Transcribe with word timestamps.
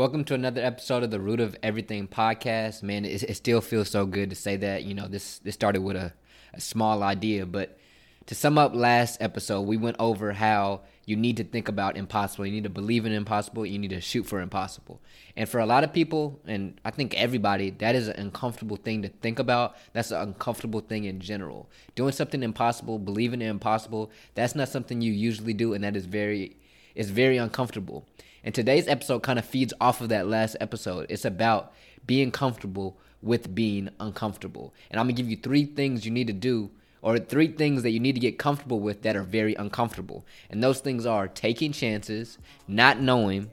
Welcome 0.00 0.24
to 0.24 0.34
another 0.34 0.62
episode 0.62 1.02
of 1.02 1.10
the 1.10 1.20
Root 1.20 1.40
of 1.40 1.54
Everything 1.62 2.08
podcast. 2.08 2.82
Man, 2.82 3.04
it, 3.04 3.22
it 3.22 3.34
still 3.34 3.60
feels 3.60 3.90
so 3.90 4.06
good 4.06 4.30
to 4.30 4.34
say 4.34 4.56
that. 4.56 4.84
You 4.84 4.94
know, 4.94 5.06
this 5.06 5.40
this 5.40 5.52
started 5.52 5.82
with 5.82 5.94
a, 5.94 6.14
a 6.54 6.60
small 6.62 7.02
idea, 7.02 7.44
but 7.44 7.78
to 8.24 8.34
sum 8.34 8.56
up 8.56 8.74
last 8.74 9.20
episode, 9.20 9.60
we 9.60 9.76
went 9.76 9.96
over 9.98 10.32
how 10.32 10.80
you 11.04 11.16
need 11.16 11.36
to 11.36 11.44
think 11.44 11.68
about 11.68 11.98
impossible. 11.98 12.46
You 12.46 12.52
need 12.52 12.64
to 12.64 12.70
believe 12.70 13.04
in 13.04 13.12
impossible. 13.12 13.66
You 13.66 13.78
need 13.78 13.90
to 13.90 14.00
shoot 14.00 14.24
for 14.24 14.40
impossible. 14.40 15.02
And 15.36 15.46
for 15.46 15.60
a 15.60 15.66
lot 15.66 15.84
of 15.84 15.92
people, 15.92 16.40
and 16.46 16.80
I 16.82 16.92
think 16.92 17.12
everybody, 17.12 17.68
that 17.68 17.94
is 17.94 18.08
an 18.08 18.16
uncomfortable 18.16 18.78
thing 18.78 19.02
to 19.02 19.08
think 19.08 19.38
about. 19.38 19.76
That's 19.92 20.12
an 20.12 20.22
uncomfortable 20.22 20.80
thing 20.80 21.04
in 21.04 21.20
general. 21.20 21.68
Doing 21.94 22.12
something 22.12 22.42
impossible, 22.42 22.98
believing 22.98 23.42
in 23.42 23.48
impossible, 23.48 24.10
that's 24.34 24.54
not 24.54 24.70
something 24.70 25.02
you 25.02 25.12
usually 25.12 25.52
do, 25.52 25.74
and 25.74 25.84
that 25.84 25.94
is 25.94 26.06
very, 26.06 26.56
is 26.94 27.10
very 27.10 27.36
uncomfortable. 27.36 28.06
And 28.44 28.54
today's 28.54 28.88
episode 28.88 29.22
kind 29.22 29.38
of 29.38 29.44
feeds 29.44 29.74
off 29.80 30.00
of 30.00 30.08
that 30.08 30.26
last 30.26 30.56
episode. 30.60 31.06
It's 31.08 31.24
about 31.24 31.72
being 32.06 32.30
comfortable 32.30 32.98
with 33.22 33.54
being 33.54 33.90
uncomfortable. 34.00 34.72
And 34.90 34.98
I'm 34.98 35.06
gonna 35.06 35.14
give 35.14 35.28
you 35.28 35.36
three 35.36 35.66
things 35.66 36.04
you 36.04 36.10
need 36.10 36.26
to 36.28 36.32
do, 36.32 36.70
or 37.02 37.18
three 37.18 37.48
things 37.48 37.82
that 37.82 37.90
you 37.90 38.00
need 38.00 38.14
to 38.14 38.20
get 38.20 38.38
comfortable 38.38 38.80
with 38.80 39.02
that 39.02 39.16
are 39.16 39.22
very 39.22 39.54
uncomfortable. 39.54 40.24
And 40.48 40.62
those 40.62 40.80
things 40.80 41.06
are 41.06 41.28
taking 41.28 41.72
chances, 41.72 42.38
not 42.66 43.00
knowing, 43.00 43.50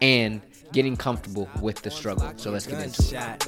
and 0.00 0.42
getting 0.72 0.96
comfortable 0.96 1.48
with 1.60 1.82
the 1.82 1.90
struggle. 1.90 2.32
So 2.36 2.50
let's 2.50 2.66
get 2.66 2.82
into 2.82 3.02
it. 3.16 3.42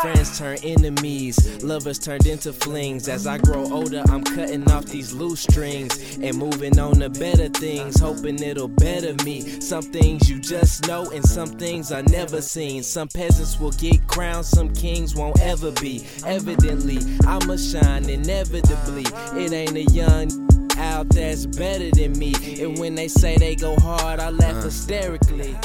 Friends 0.00 0.38
turn 0.38 0.58
enemies, 0.62 1.62
lovers 1.62 1.98
turned 1.98 2.26
into 2.26 2.52
flings. 2.52 3.08
As 3.08 3.26
I 3.26 3.38
grow 3.38 3.70
older, 3.72 4.02
I'm 4.08 4.22
cutting 4.22 4.70
off 4.70 4.86
these 4.86 5.12
loose 5.12 5.40
strings 5.40 6.18
and 6.18 6.36
moving 6.36 6.78
on 6.78 7.00
to 7.00 7.10
better 7.10 7.48
things, 7.48 8.00
hoping 8.00 8.42
it'll 8.42 8.68
better 8.68 9.14
me. 9.24 9.60
Some 9.60 9.82
things 9.82 10.28
you 10.28 10.38
just 10.38 10.86
know, 10.86 11.10
and 11.10 11.24
some 11.24 11.48
things 11.48 11.92
I 11.92 12.02
never 12.02 12.40
seen. 12.40 12.82
Some 12.82 13.08
peasants 13.08 13.58
will 13.58 13.72
get 13.72 14.06
crowned, 14.06 14.46
some 14.46 14.72
kings 14.72 15.14
won't 15.14 15.40
ever 15.40 15.72
be. 15.72 16.06
Evidently, 16.24 16.98
I'ma 17.26 17.56
shine 17.56 18.08
inevitably. 18.08 19.06
It 19.40 19.52
ain't 19.52 19.76
a 19.76 19.92
young 19.92 20.48
out 20.78 21.08
that's 21.10 21.46
better 21.46 21.90
than 21.90 22.18
me. 22.18 22.34
And 22.62 22.78
when 22.78 22.94
they 22.94 23.08
say 23.08 23.36
they 23.36 23.54
go 23.54 23.76
hard, 23.76 24.20
I 24.20 24.30
laugh 24.30 24.56
uh. 24.56 24.62
hysterically. 24.62 25.56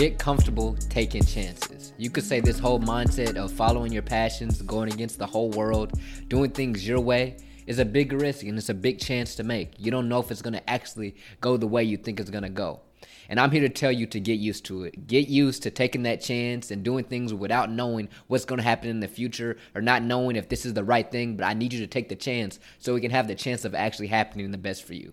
Get 0.00 0.18
comfortable 0.18 0.78
taking 0.88 1.22
chances. 1.22 1.92
You 1.98 2.08
could 2.08 2.24
say 2.24 2.40
this 2.40 2.58
whole 2.58 2.80
mindset 2.80 3.36
of 3.36 3.52
following 3.52 3.92
your 3.92 4.00
passions, 4.00 4.62
going 4.62 4.90
against 4.90 5.18
the 5.18 5.26
whole 5.26 5.50
world, 5.50 5.92
doing 6.28 6.52
things 6.52 6.88
your 6.88 7.00
way 7.00 7.36
is 7.66 7.78
a 7.78 7.84
big 7.84 8.14
risk 8.14 8.42
and 8.46 8.56
it's 8.56 8.70
a 8.70 8.74
big 8.74 8.98
chance 8.98 9.34
to 9.34 9.42
make. 9.42 9.74
You 9.76 9.90
don't 9.90 10.08
know 10.08 10.18
if 10.18 10.30
it's 10.30 10.40
going 10.40 10.54
to 10.54 10.70
actually 10.70 11.16
go 11.42 11.58
the 11.58 11.66
way 11.66 11.84
you 11.84 11.98
think 11.98 12.18
it's 12.18 12.30
going 12.30 12.44
to 12.44 12.48
go. 12.48 12.80
And 13.28 13.38
I'm 13.38 13.50
here 13.50 13.60
to 13.60 13.68
tell 13.68 13.92
you 13.92 14.06
to 14.06 14.18
get 14.18 14.38
used 14.38 14.64
to 14.64 14.84
it. 14.84 15.06
Get 15.06 15.28
used 15.28 15.64
to 15.64 15.70
taking 15.70 16.04
that 16.04 16.22
chance 16.22 16.70
and 16.70 16.82
doing 16.82 17.04
things 17.04 17.34
without 17.34 17.70
knowing 17.70 18.08
what's 18.26 18.46
going 18.46 18.56
to 18.56 18.64
happen 18.64 18.88
in 18.88 19.00
the 19.00 19.06
future 19.06 19.58
or 19.74 19.82
not 19.82 20.02
knowing 20.02 20.34
if 20.34 20.48
this 20.48 20.64
is 20.64 20.72
the 20.72 20.82
right 20.82 21.10
thing, 21.10 21.36
but 21.36 21.44
I 21.44 21.52
need 21.52 21.74
you 21.74 21.80
to 21.80 21.86
take 21.86 22.08
the 22.08 22.16
chance 22.16 22.58
so 22.78 22.94
we 22.94 23.02
can 23.02 23.10
have 23.10 23.28
the 23.28 23.34
chance 23.34 23.66
of 23.66 23.74
actually 23.74 24.06
happening 24.06 24.50
the 24.50 24.56
best 24.56 24.82
for 24.82 24.94
you. 24.94 25.12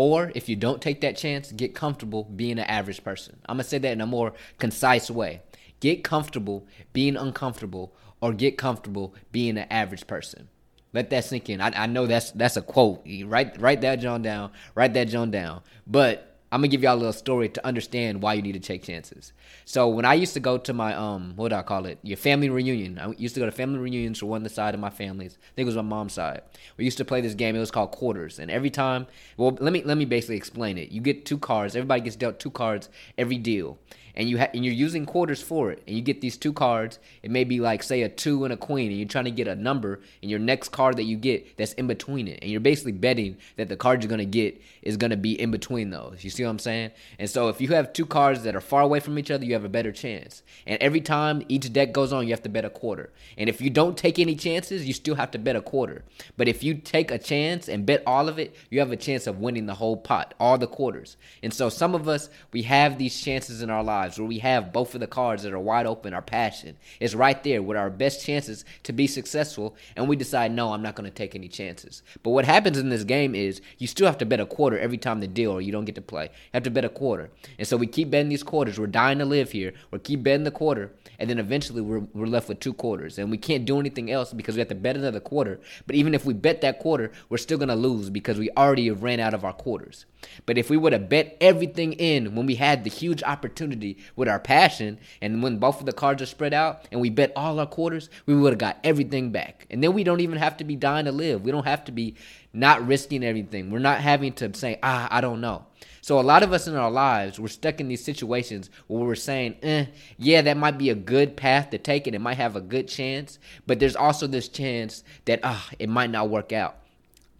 Or 0.00 0.30
if 0.36 0.48
you 0.48 0.54
don't 0.54 0.80
take 0.80 1.00
that 1.00 1.16
chance, 1.16 1.50
get 1.50 1.74
comfortable 1.74 2.22
being 2.22 2.60
an 2.60 2.66
average 2.66 3.02
person. 3.02 3.40
I'm 3.48 3.58
to 3.58 3.64
say 3.64 3.78
that 3.78 3.90
in 3.90 4.00
a 4.00 4.06
more 4.06 4.32
concise 4.60 5.10
way. 5.10 5.42
Get 5.80 6.04
comfortable 6.04 6.68
being 6.92 7.16
uncomfortable 7.16 7.96
or 8.20 8.32
get 8.32 8.56
comfortable 8.56 9.12
being 9.32 9.58
an 9.58 9.66
average 9.70 10.06
person. 10.06 10.50
Let 10.92 11.10
that 11.10 11.24
sink 11.24 11.50
in. 11.50 11.60
I, 11.60 11.72
I 11.74 11.86
know 11.86 12.06
that's 12.06 12.30
that's 12.30 12.56
a 12.56 12.62
quote. 12.62 13.04
Write 13.24 13.60
write 13.60 13.80
that 13.80 13.96
John 13.96 14.22
down. 14.22 14.52
Write 14.76 14.94
that 14.94 15.08
John 15.08 15.32
down. 15.32 15.62
But 15.84 16.37
I'm 16.50 16.60
gonna 16.60 16.68
give 16.68 16.82
y'all 16.82 16.94
a 16.94 16.96
little 16.96 17.12
story 17.12 17.48
to 17.50 17.66
understand 17.66 18.22
why 18.22 18.34
you 18.34 18.42
need 18.42 18.52
to 18.52 18.60
take 18.60 18.82
chances. 18.82 19.32
So 19.66 19.88
when 19.88 20.06
I 20.06 20.14
used 20.14 20.32
to 20.34 20.40
go 20.40 20.56
to 20.56 20.72
my 20.72 20.94
um, 20.94 21.34
what 21.36 21.48
do 21.50 21.56
I 21.56 21.62
call 21.62 21.84
it? 21.84 21.98
Your 22.02 22.16
family 22.16 22.48
reunion. 22.48 22.98
I 22.98 23.12
used 23.18 23.34
to 23.34 23.40
go 23.40 23.46
to 23.46 23.52
family 23.52 23.78
reunions 23.78 24.20
for 24.20 24.26
one 24.26 24.38
of 24.38 24.44
the 24.44 24.48
side 24.48 24.72
of 24.72 24.80
my 24.80 24.90
families. 24.90 25.36
I 25.36 25.54
think 25.54 25.66
it 25.66 25.66
was 25.66 25.76
my 25.76 25.82
mom's 25.82 26.14
side. 26.14 26.42
We 26.78 26.84
used 26.84 26.98
to 26.98 27.04
play 27.04 27.20
this 27.20 27.34
game. 27.34 27.54
It 27.54 27.60
was 27.60 27.70
called 27.70 27.90
quarters, 27.90 28.38
and 28.38 28.50
every 28.50 28.70
time, 28.70 29.06
well, 29.36 29.56
let 29.60 29.72
me 29.72 29.82
let 29.82 29.98
me 29.98 30.06
basically 30.06 30.36
explain 30.36 30.78
it. 30.78 30.90
You 30.90 31.02
get 31.02 31.26
two 31.26 31.38
cards. 31.38 31.76
Everybody 31.76 32.00
gets 32.00 32.16
dealt 32.16 32.40
two 32.40 32.50
cards 32.50 32.88
every 33.18 33.36
deal, 33.36 33.78
and 34.14 34.28
you 34.28 34.38
ha- 34.38 34.50
and 34.54 34.64
you're 34.64 34.74
using 34.74 35.06
quarters 35.06 35.42
for 35.42 35.70
it, 35.70 35.82
and 35.86 35.94
you 35.96 36.02
get 36.02 36.20
these 36.20 36.36
two 36.36 36.52
cards. 36.52 36.98
It 37.22 37.30
may 37.30 37.44
be 37.44 37.60
like 37.60 37.82
say 37.82 38.02
a 38.02 38.08
two 38.08 38.44
and 38.44 38.52
a 38.52 38.56
queen, 38.56 38.90
and 38.90 38.98
you're 38.98 39.08
trying 39.08 39.26
to 39.26 39.30
get 39.30 39.48
a 39.48 39.54
number 39.54 40.00
in 40.22 40.28
your 40.28 40.40
next 40.40 40.70
card 40.70 40.96
that 40.96 41.04
you 41.04 41.16
get 41.16 41.56
that's 41.56 41.74
in 41.74 41.86
between 41.86 42.26
it, 42.26 42.38
and 42.40 42.50
you're 42.50 42.60
basically 42.60 42.92
betting 42.92 43.36
that 43.56 43.68
the 43.68 43.76
card 43.76 44.02
you're 44.02 44.10
gonna 44.10 44.24
get 44.24 44.60
is 44.82 44.96
gonna 44.96 45.16
be 45.16 45.40
in 45.40 45.50
between 45.50 45.90
those. 45.90 46.24
You 46.24 46.30
see 46.38 46.44
what 46.44 46.50
I'm 46.50 46.58
saying? 46.58 46.92
And 47.18 47.28
so 47.28 47.48
if 47.48 47.60
you 47.60 47.68
have 47.68 47.92
two 47.92 48.06
cards 48.06 48.44
that 48.44 48.54
are 48.54 48.60
far 48.60 48.82
away 48.82 49.00
from 49.00 49.18
each 49.18 49.30
other, 49.30 49.44
you 49.44 49.52
have 49.54 49.64
a 49.64 49.68
better 49.68 49.92
chance. 49.92 50.42
And 50.66 50.80
every 50.80 51.00
time 51.00 51.42
each 51.48 51.72
deck 51.72 51.92
goes 51.92 52.12
on, 52.12 52.26
you 52.26 52.32
have 52.32 52.42
to 52.44 52.48
bet 52.48 52.64
a 52.64 52.70
quarter. 52.70 53.10
And 53.36 53.48
if 53.48 53.60
you 53.60 53.70
don't 53.70 53.96
take 53.96 54.18
any 54.18 54.36
chances, 54.36 54.86
you 54.86 54.92
still 54.92 55.16
have 55.16 55.30
to 55.32 55.38
bet 55.38 55.56
a 55.56 55.60
quarter. 55.60 56.04
But 56.36 56.48
if 56.48 56.62
you 56.62 56.74
take 56.74 57.10
a 57.10 57.18
chance 57.18 57.68
and 57.68 57.84
bet 57.84 58.02
all 58.06 58.28
of 58.28 58.38
it, 58.38 58.54
you 58.70 58.78
have 58.78 58.92
a 58.92 58.96
chance 58.96 59.26
of 59.26 59.40
winning 59.40 59.66
the 59.66 59.74
whole 59.74 59.96
pot, 59.96 60.34
all 60.38 60.58
the 60.58 60.66
quarters. 60.66 61.16
And 61.42 61.52
so 61.52 61.68
some 61.68 61.94
of 61.94 62.08
us, 62.08 62.30
we 62.52 62.62
have 62.62 62.98
these 62.98 63.20
chances 63.20 63.60
in 63.60 63.70
our 63.70 63.82
lives 63.82 64.18
where 64.18 64.28
we 64.28 64.38
have 64.38 64.72
both 64.72 64.94
of 64.94 65.00
the 65.00 65.06
cards 65.06 65.42
that 65.42 65.52
are 65.52 65.58
wide 65.58 65.86
open, 65.86 66.14
our 66.14 66.22
passion 66.22 66.76
is 67.00 67.14
right 67.14 67.42
there 67.42 67.62
with 67.62 67.76
our 67.76 67.90
best 67.90 68.24
chances 68.24 68.64
to 68.84 68.92
be 68.92 69.06
successful, 69.06 69.74
and 69.96 70.08
we 70.08 70.16
decide, 70.16 70.52
no, 70.52 70.72
I'm 70.72 70.82
not 70.82 70.94
going 70.94 71.10
to 71.10 71.14
take 71.14 71.34
any 71.34 71.48
chances. 71.48 72.02
But 72.22 72.30
what 72.30 72.44
happens 72.44 72.78
in 72.78 72.90
this 72.90 73.04
game 73.04 73.34
is 73.34 73.60
you 73.78 73.86
still 73.86 74.06
have 74.06 74.18
to 74.18 74.26
bet 74.26 74.40
a 74.40 74.46
quarter 74.46 74.78
every 74.78 74.98
time 74.98 75.20
the 75.20 75.26
deal, 75.26 75.50
or 75.50 75.60
you 75.60 75.72
don't 75.72 75.84
get 75.84 75.94
to 75.96 76.02
play. 76.02 76.27
You 76.28 76.50
have 76.54 76.62
to 76.64 76.70
bet 76.70 76.84
a 76.84 76.88
quarter. 76.88 77.30
And 77.58 77.66
so 77.66 77.76
we 77.76 77.86
keep 77.86 78.10
betting 78.10 78.28
these 78.28 78.42
quarters. 78.42 78.78
We're 78.78 78.86
dying 78.86 79.18
to 79.18 79.24
live 79.24 79.52
here. 79.52 79.72
We 79.90 79.98
keep 79.98 80.22
betting 80.22 80.44
the 80.44 80.50
quarter, 80.50 80.92
and 81.18 81.28
then 81.28 81.38
eventually 81.38 81.80
we're, 81.80 82.00
we're 82.14 82.26
left 82.26 82.48
with 82.48 82.60
two 82.60 82.72
quarters. 82.74 83.18
And 83.18 83.30
we 83.30 83.38
can't 83.38 83.64
do 83.64 83.80
anything 83.80 84.10
else 84.10 84.32
because 84.32 84.54
we 84.54 84.60
have 84.60 84.68
to 84.68 84.74
bet 84.74 84.96
another 84.96 85.20
quarter. 85.20 85.60
But 85.86 85.96
even 85.96 86.14
if 86.14 86.24
we 86.24 86.34
bet 86.34 86.60
that 86.62 86.78
quarter, 86.78 87.12
we're 87.28 87.38
still 87.38 87.58
going 87.58 87.68
to 87.68 87.74
lose 87.74 88.10
because 88.10 88.38
we 88.38 88.50
already 88.56 88.90
ran 88.90 89.20
out 89.20 89.34
of 89.34 89.44
our 89.44 89.52
quarters. 89.52 90.06
But 90.46 90.58
if 90.58 90.70
we 90.70 90.76
would 90.76 90.92
have 90.92 91.08
bet 91.08 91.36
everything 91.40 91.92
in 91.94 92.34
when 92.34 92.46
we 92.46 92.56
had 92.56 92.84
the 92.84 92.90
huge 92.90 93.22
opportunity 93.22 93.98
with 94.16 94.28
our 94.28 94.40
passion, 94.40 94.98
and 95.20 95.42
when 95.42 95.58
both 95.58 95.80
of 95.80 95.86
the 95.86 95.92
cards 95.92 96.22
are 96.22 96.26
spread 96.26 96.52
out, 96.52 96.86
and 96.90 97.00
we 97.00 97.10
bet 97.10 97.32
all 97.36 97.60
our 97.60 97.66
quarters, 97.66 98.10
we 98.26 98.34
would 98.34 98.52
have 98.52 98.58
got 98.58 98.78
everything 98.82 99.30
back. 99.30 99.66
And 99.70 99.82
then 99.82 99.92
we 99.92 100.04
don't 100.04 100.20
even 100.20 100.38
have 100.38 100.56
to 100.58 100.64
be 100.64 100.76
dying 100.76 101.04
to 101.04 101.12
live. 101.12 101.42
We 101.42 101.52
don't 101.52 101.66
have 101.66 101.84
to 101.84 101.92
be 101.92 102.16
not 102.52 102.86
risking 102.86 103.24
everything. 103.24 103.70
We're 103.70 103.78
not 103.78 104.00
having 104.00 104.32
to 104.34 104.54
say, 104.54 104.78
ah, 104.82 105.08
I 105.10 105.20
don't 105.20 105.40
know. 105.40 105.66
So 106.00 106.18
a 106.18 106.22
lot 106.22 106.42
of 106.42 106.52
us 106.52 106.66
in 106.66 106.74
our 106.74 106.90
lives, 106.90 107.38
we're 107.38 107.48
stuck 107.48 107.80
in 107.80 107.88
these 107.88 108.04
situations 108.04 108.70
where 108.86 109.04
we're 109.04 109.14
saying, 109.14 109.56
eh, 109.62 109.86
yeah, 110.16 110.40
that 110.42 110.56
might 110.56 110.78
be 110.78 110.90
a 110.90 110.94
good 110.94 111.36
path 111.36 111.70
to 111.70 111.78
take, 111.78 112.06
and 112.06 112.16
it 112.16 112.20
might 112.20 112.38
have 112.38 112.56
a 112.56 112.60
good 112.60 112.88
chance, 112.88 113.38
but 113.66 113.78
there's 113.78 113.96
also 113.96 114.26
this 114.26 114.48
chance 114.48 115.04
that 115.26 115.40
ah, 115.42 115.68
it 115.78 115.88
might 115.88 116.10
not 116.10 116.30
work 116.30 116.52
out. 116.52 116.78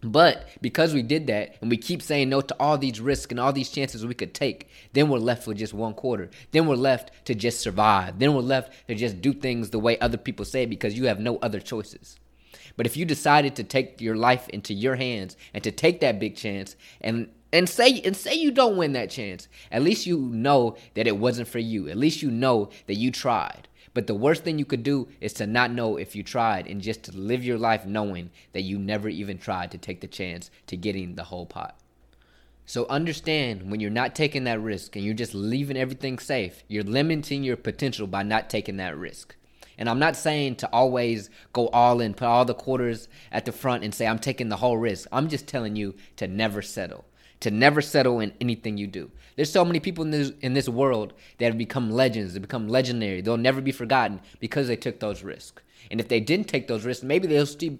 But 0.01 0.47
because 0.61 0.93
we 0.93 1.01
did 1.01 1.27
that 1.27 1.57
and 1.61 1.69
we 1.69 1.75
keep 1.75 2.01
saying 2.01 2.29
no 2.29 2.39
to 2.41 2.55
all 2.59 2.77
these 2.77 3.01
risks 3.01 3.31
and 3.31 3.39
all 3.39 3.51
these 3.51 3.69
chances 3.69 4.05
we 4.05 4.13
could 4.13 4.33
take, 4.33 4.69
then 4.93 5.09
we're 5.09 5.17
left 5.17 5.45
with 5.45 5.57
just 5.57 5.73
one 5.73 5.93
quarter. 5.93 6.29
Then 6.51 6.67
we're 6.67 6.75
left 6.75 7.11
to 7.25 7.35
just 7.35 7.59
survive. 7.59 8.17
Then 8.17 8.33
we're 8.33 8.41
left 8.41 8.87
to 8.87 8.95
just 8.95 9.21
do 9.21 9.33
things 9.33 9.71
the 9.71 9.79
way 9.79 9.99
other 9.99 10.17
people 10.17 10.45
say 10.45 10.65
because 10.65 10.97
you 10.97 11.07
have 11.07 11.19
no 11.19 11.37
other 11.37 11.59
choices. 11.59 12.17
But 12.77 12.85
if 12.85 12.95
you 12.97 13.05
decided 13.05 13.55
to 13.55 13.63
take 13.63 14.01
your 14.01 14.15
life 14.15 14.47
into 14.49 14.73
your 14.73 14.95
hands 14.95 15.35
and 15.53 15.63
to 15.63 15.71
take 15.71 15.99
that 16.01 16.19
big 16.19 16.35
chance 16.35 16.75
and 17.01 17.29
and 17.51 17.67
say 17.67 17.99
and 18.01 18.15
say 18.15 18.35
you 18.35 18.51
don't 18.51 18.77
win 18.77 18.93
that 18.93 19.09
chance, 19.09 19.47
at 19.71 19.81
least 19.81 20.05
you 20.05 20.17
know 20.17 20.77
that 20.93 21.07
it 21.07 21.17
wasn't 21.17 21.47
for 21.47 21.59
you. 21.59 21.89
At 21.89 21.97
least 21.97 22.21
you 22.21 22.29
know 22.29 22.69
that 22.87 22.95
you 22.95 23.11
tried. 23.11 23.67
But 23.93 24.07
the 24.07 24.15
worst 24.15 24.43
thing 24.43 24.59
you 24.59 24.65
could 24.65 24.83
do 24.83 25.07
is 25.19 25.33
to 25.33 25.47
not 25.47 25.71
know 25.71 25.97
if 25.97 26.15
you 26.15 26.23
tried 26.23 26.67
and 26.67 26.81
just 26.81 27.03
to 27.03 27.17
live 27.17 27.43
your 27.43 27.57
life 27.57 27.85
knowing 27.85 28.29
that 28.53 28.61
you 28.61 28.77
never 28.77 29.09
even 29.09 29.39
tried 29.39 29.71
to 29.71 29.77
take 29.77 30.01
the 30.01 30.07
chance 30.07 30.51
to 30.67 30.77
getting 30.77 31.15
the 31.15 31.25
whole 31.25 31.45
pot. 31.45 31.79
So 32.65 32.85
understand 32.87 33.71
when 33.71 33.79
you're 33.79 33.89
not 33.89 34.13
taking 34.13 34.43
that 34.43 34.61
risk 34.61 34.95
and 34.95 35.03
you're 35.03 35.15
just 35.15 35.33
leaving 35.33 35.75
everything 35.75 36.19
safe, 36.19 36.63
you're 36.67 36.83
limiting 36.83 37.43
your 37.43 37.57
potential 37.57 38.05
by 38.05 38.21
not 38.21 38.47
taking 38.47 38.77
that 38.77 38.95
risk. 38.95 39.35
And 39.79 39.89
I'm 39.89 39.97
not 39.97 40.15
saying 40.15 40.57
to 40.57 40.69
always 40.71 41.31
go 41.53 41.69
all 41.69 42.01
in, 42.01 42.13
put 42.13 42.27
all 42.27 42.45
the 42.45 42.53
quarters 42.53 43.07
at 43.31 43.45
the 43.45 43.51
front 43.51 43.83
and 43.83 43.95
say, 43.95 44.05
I'm 44.05 44.19
taking 44.19 44.49
the 44.49 44.57
whole 44.57 44.77
risk. 44.77 45.07
I'm 45.11 45.29
just 45.29 45.47
telling 45.47 45.75
you 45.75 45.95
to 46.17 46.27
never 46.27 46.61
settle 46.61 47.05
to 47.39 47.51
never 47.51 47.81
settle 47.81 48.19
in 48.19 48.33
anything 48.41 48.77
you 48.77 48.87
do. 48.87 49.11
There's 49.35 49.51
so 49.51 49.63
many 49.63 49.79
people 49.79 50.03
in 50.03 50.11
this 50.11 50.31
in 50.41 50.53
this 50.53 50.67
world 50.67 51.13
that 51.37 51.45
have 51.45 51.57
become 51.57 51.89
legends, 51.89 52.33
they 52.33 52.39
become 52.39 52.67
legendary. 52.67 53.21
They'll 53.21 53.37
never 53.37 53.61
be 53.61 53.71
forgotten 53.71 54.19
because 54.39 54.67
they 54.67 54.75
took 54.75 54.99
those 54.99 55.23
risks. 55.23 55.63
And 55.89 55.99
if 55.99 56.09
they 56.09 56.19
didn't 56.19 56.47
take 56.47 56.67
those 56.67 56.85
risks, 56.85 57.03
maybe 57.03 57.27
they'll 57.27 57.45
still 57.45 57.77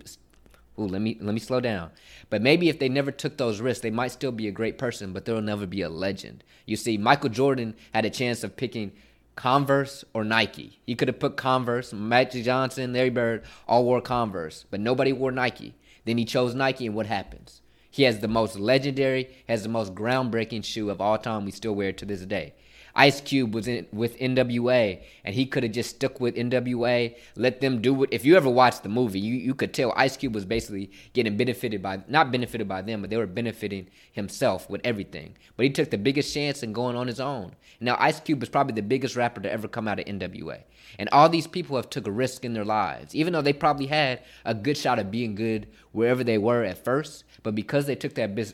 Ooh, 0.79 0.87
let 0.87 1.01
me 1.01 1.17
let 1.19 1.33
me 1.33 1.41
slow 1.41 1.59
down. 1.59 1.91
But 2.29 2.41
maybe 2.41 2.69
if 2.69 2.79
they 2.79 2.87
never 2.87 3.11
took 3.11 3.35
those 3.35 3.59
risks, 3.59 3.81
they 3.81 3.91
might 3.91 4.13
still 4.13 4.31
be 4.31 4.47
a 4.47 4.51
great 4.51 4.77
person, 4.77 5.11
but 5.11 5.25
they'll 5.25 5.41
never 5.41 5.65
be 5.65 5.81
a 5.81 5.89
legend. 5.89 6.43
You 6.65 6.77
see, 6.77 6.97
Michael 6.97 7.29
Jordan 7.29 7.75
had 7.93 8.05
a 8.05 8.09
chance 8.09 8.43
of 8.45 8.55
picking 8.55 8.93
Converse 9.39 10.03
or 10.13 10.25
Nike. 10.25 10.81
He 10.85 10.95
could 10.95 11.07
have 11.07 11.21
put 11.21 11.37
Converse. 11.37 11.93
Magic 11.93 12.43
Johnson, 12.43 12.91
Larry 12.91 13.09
Bird 13.09 13.43
all 13.69 13.85
wore 13.85 14.01
Converse, 14.01 14.65
but 14.69 14.81
nobody 14.81 15.13
wore 15.13 15.31
Nike. 15.31 15.75
Then 16.03 16.17
he 16.17 16.25
chose 16.25 16.53
Nike, 16.53 16.85
and 16.85 16.93
what 16.93 17.05
happens? 17.05 17.61
He 17.89 18.03
has 18.03 18.19
the 18.19 18.27
most 18.27 18.59
legendary, 18.59 19.29
has 19.47 19.63
the 19.63 19.69
most 19.69 19.95
groundbreaking 19.95 20.65
shoe 20.65 20.89
of 20.89 20.99
all 20.99 21.17
time. 21.17 21.45
We 21.45 21.51
still 21.51 21.73
wear 21.73 21.87
it 21.87 21.97
to 21.99 22.05
this 22.05 22.25
day. 22.25 22.53
Ice 22.95 23.21
Cube 23.21 23.53
was 23.53 23.67
in 23.67 23.87
with 23.91 24.17
NWA, 24.19 25.01
and 25.23 25.35
he 25.35 25.45
could 25.45 25.63
have 25.63 25.71
just 25.71 25.91
stuck 25.91 26.19
with 26.19 26.35
NWA, 26.35 27.15
let 27.35 27.61
them 27.61 27.81
do 27.81 28.03
it. 28.03 28.09
If 28.11 28.25
you 28.25 28.35
ever 28.35 28.49
watched 28.49 28.83
the 28.83 28.89
movie, 28.89 29.19
you, 29.19 29.35
you 29.35 29.53
could 29.53 29.73
tell 29.73 29.93
Ice 29.95 30.17
Cube 30.17 30.35
was 30.35 30.45
basically 30.45 30.91
getting 31.13 31.37
benefited 31.37 31.81
by 31.81 32.01
not 32.07 32.31
benefited 32.31 32.67
by 32.67 32.81
them, 32.81 33.01
but 33.01 33.09
they 33.09 33.17
were 33.17 33.27
benefiting 33.27 33.87
himself 34.11 34.69
with 34.69 34.81
everything. 34.83 35.35
But 35.55 35.65
he 35.65 35.69
took 35.69 35.89
the 35.89 35.97
biggest 35.97 36.33
chance 36.33 36.63
in 36.63 36.73
going 36.73 36.95
on 36.95 37.07
his 37.07 37.19
own. 37.19 37.55
Now 37.79 37.95
Ice 37.99 38.19
Cube 38.19 38.43
is 38.43 38.49
probably 38.49 38.73
the 38.73 38.81
biggest 38.81 39.15
rapper 39.15 39.41
to 39.41 39.51
ever 39.51 39.67
come 39.67 39.87
out 39.87 39.99
of 39.99 40.05
NWA, 40.05 40.63
and 40.97 41.09
all 41.11 41.29
these 41.29 41.47
people 41.47 41.75
have 41.75 41.89
took 41.89 42.07
a 42.07 42.11
risk 42.11 42.43
in 42.43 42.53
their 42.53 42.65
lives, 42.65 43.15
even 43.15 43.33
though 43.33 43.41
they 43.41 43.53
probably 43.53 43.87
had 43.87 44.21
a 44.45 44.53
good 44.53 44.77
shot 44.77 44.99
of 44.99 45.11
being 45.11 45.35
good 45.35 45.67
wherever 45.91 46.23
they 46.23 46.37
were 46.37 46.63
at 46.63 46.83
first. 46.83 47.23
But 47.43 47.55
because 47.55 47.85
they 47.85 47.95
took 47.95 48.15
that 48.15 48.35
bis- 48.35 48.53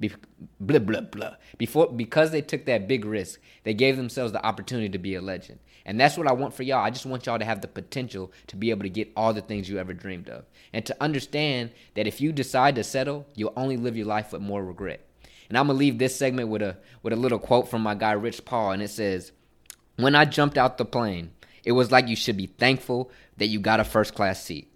be, 0.00 0.12
blah 0.60 0.78
blah 0.78 1.00
blah. 1.00 1.34
Before 1.58 1.88
because 1.88 2.30
they 2.30 2.42
took 2.42 2.64
that 2.66 2.88
big 2.88 3.04
risk, 3.04 3.40
they 3.64 3.74
gave 3.74 3.96
themselves 3.96 4.32
the 4.32 4.44
opportunity 4.44 4.88
to 4.88 4.98
be 4.98 5.14
a 5.14 5.20
legend. 5.20 5.58
And 5.84 6.00
that's 6.00 6.16
what 6.16 6.28
I 6.28 6.32
want 6.32 6.54
for 6.54 6.62
y'all. 6.62 6.84
I 6.84 6.90
just 6.90 7.06
want 7.06 7.26
y'all 7.26 7.38
to 7.38 7.44
have 7.44 7.60
the 7.60 7.68
potential 7.68 8.32
to 8.48 8.56
be 8.56 8.70
able 8.70 8.82
to 8.82 8.88
get 8.88 9.12
all 9.16 9.32
the 9.32 9.40
things 9.40 9.68
you 9.68 9.78
ever 9.78 9.92
dreamed 9.92 10.28
of. 10.28 10.44
And 10.72 10.86
to 10.86 10.96
understand 11.00 11.72
that 11.94 12.06
if 12.06 12.20
you 12.20 12.32
decide 12.32 12.76
to 12.76 12.84
settle, 12.84 13.26
you'll 13.34 13.52
only 13.56 13.76
live 13.76 13.96
your 13.96 14.06
life 14.06 14.32
with 14.32 14.42
more 14.42 14.64
regret. 14.64 15.04
And 15.48 15.58
I'm 15.58 15.66
gonna 15.66 15.78
leave 15.78 15.98
this 15.98 16.16
segment 16.16 16.48
with 16.48 16.62
a 16.62 16.78
with 17.02 17.12
a 17.12 17.16
little 17.16 17.38
quote 17.38 17.68
from 17.68 17.82
my 17.82 17.94
guy 17.94 18.12
Rich 18.12 18.44
Paul, 18.44 18.72
and 18.72 18.82
it 18.82 18.88
says, 18.88 19.32
When 19.96 20.14
I 20.14 20.24
jumped 20.24 20.56
out 20.56 20.78
the 20.78 20.84
plane, 20.84 21.32
it 21.64 21.72
was 21.72 21.90
like 21.90 22.08
you 22.08 22.16
should 22.16 22.36
be 22.36 22.46
thankful 22.46 23.10
that 23.36 23.48
you 23.48 23.60
got 23.60 23.80
a 23.80 23.84
first 23.84 24.14
class 24.14 24.42
seat. 24.42 24.72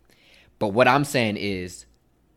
But 0.58 0.68
what 0.68 0.88
I'm 0.88 1.04
saying 1.04 1.36
is 1.36 1.86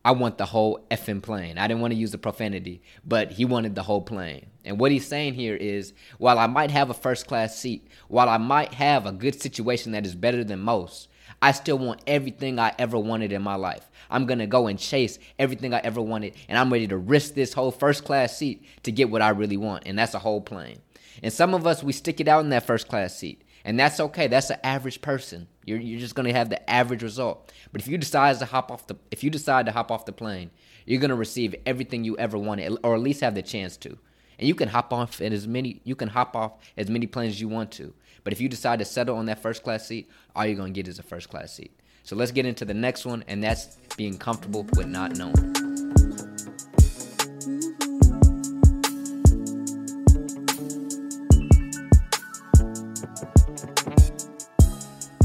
I 0.03 0.11
want 0.11 0.37
the 0.37 0.45
whole 0.45 0.85
effing 0.89 1.21
plane. 1.21 1.57
I 1.57 1.67
didn't 1.67 1.81
want 1.81 1.93
to 1.93 1.99
use 1.99 2.11
the 2.11 2.17
profanity, 2.17 2.81
but 3.05 3.31
he 3.31 3.43
wanted 3.43 3.75
the 3.75 3.83
whole 3.83 4.01
plane. 4.01 4.45
And 4.63 4.79
what 4.79 4.91
he's 4.91 5.07
saying 5.07 5.33
here 5.33 5.55
is 5.55 5.93
while 6.17 6.39
I 6.39 6.47
might 6.47 6.71
have 6.71 6.89
a 6.89 6.93
first 6.93 7.27
class 7.27 7.57
seat, 7.57 7.87
while 8.07 8.29
I 8.29 8.37
might 8.37 8.73
have 8.75 9.05
a 9.05 9.11
good 9.11 9.41
situation 9.41 9.91
that 9.91 10.05
is 10.05 10.15
better 10.15 10.43
than 10.43 10.59
most, 10.59 11.09
I 11.41 11.51
still 11.51 11.77
want 11.77 12.01
everything 12.07 12.59
I 12.59 12.73
ever 12.79 12.97
wanted 12.97 13.31
in 13.31 13.41
my 13.41 13.55
life. 13.55 13.89
I'm 14.09 14.25
going 14.25 14.39
to 14.39 14.47
go 14.47 14.67
and 14.67 14.79
chase 14.79 15.19
everything 15.37 15.73
I 15.73 15.79
ever 15.79 16.01
wanted, 16.01 16.33
and 16.47 16.57
I'm 16.57 16.71
ready 16.71 16.87
to 16.87 16.97
risk 16.97 17.33
this 17.33 17.53
whole 17.53 17.71
first 17.71 18.03
class 18.03 18.37
seat 18.37 18.63
to 18.83 18.91
get 18.91 19.09
what 19.09 19.21
I 19.21 19.29
really 19.29 19.57
want, 19.57 19.83
and 19.85 19.97
that's 19.97 20.13
a 20.13 20.19
whole 20.19 20.41
plane. 20.41 20.79
And 21.21 21.31
some 21.31 21.53
of 21.53 21.67
us, 21.67 21.83
we 21.83 21.93
stick 21.93 22.19
it 22.19 22.27
out 22.27 22.43
in 22.43 22.49
that 22.49 22.65
first 22.65 22.87
class 22.87 23.15
seat. 23.15 23.43
And 23.65 23.79
that's 23.79 23.99
okay. 23.99 24.27
That's 24.27 24.49
an 24.49 24.59
average 24.63 25.01
person. 25.01 25.47
You're, 25.65 25.79
you're 25.79 25.99
just 25.99 26.15
gonna 26.15 26.33
have 26.33 26.49
the 26.49 26.69
average 26.69 27.03
result. 27.03 27.51
But 27.71 27.81
if 27.81 27.87
you 27.87 27.97
decide 27.97 28.39
to 28.39 28.45
hop 28.45 28.71
off 28.71 28.87
the 28.87 28.95
if 29.11 29.23
you 29.23 29.29
decide 29.29 29.65
to 29.65 29.71
hop 29.71 29.91
off 29.91 30.05
the 30.05 30.11
plane, 30.11 30.51
you're 30.85 31.01
gonna 31.01 31.15
receive 31.15 31.55
everything 31.65 32.03
you 32.03 32.17
ever 32.17 32.37
wanted, 32.37 32.77
or 32.83 32.95
at 32.95 33.01
least 33.01 33.21
have 33.21 33.35
the 33.35 33.41
chance 33.41 33.77
to. 33.77 33.97
And 34.39 34.47
you 34.47 34.55
can 34.55 34.69
hop 34.69 34.93
off 34.93 35.21
at 35.21 35.33
as 35.33 35.47
many 35.47 35.81
you 35.83 35.95
can 35.95 36.09
hop 36.09 36.35
off 36.35 36.53
as 36.77 36.89
many 36.89 37.07
planes 37.07 37.33
as 37.33 37.41
you 37.41 37.49
want 37.49 37.71
to. 37.73 37.93
But 38.23 38.33
if 38.33 38.41
you 38.41 38.49
decide 38.49 38.79
to 38.79 38.85
settle 38.85 39.17
on 39.17 39.25
that 39.25 39.41
first 39.41 39.63
class 39.63 39.87
seat, 39.87 40.09
all 40.35 40.45
you're 40.45 40.55
gonna 40.55 40.71
get 40.71 40.87
is 40.87 40.99
a 40.99 41.03
first 41.03 41.29
class 41.29 41.53
seat. 41.53 41.71
So 42.03 42.15
let's 42.15 42.31
get 42.31 42.45
into 42.45 42.65
the 42.65 42.73
next 42.73 43.05
one, 43.05 43.23
and 43.27 43.43
that's 43.43 43.77
being 43.97 44.17
comfortable 44.17 44.63
with 44.75 44.87
not 44.87 45.17
knowing. 45.17 45.58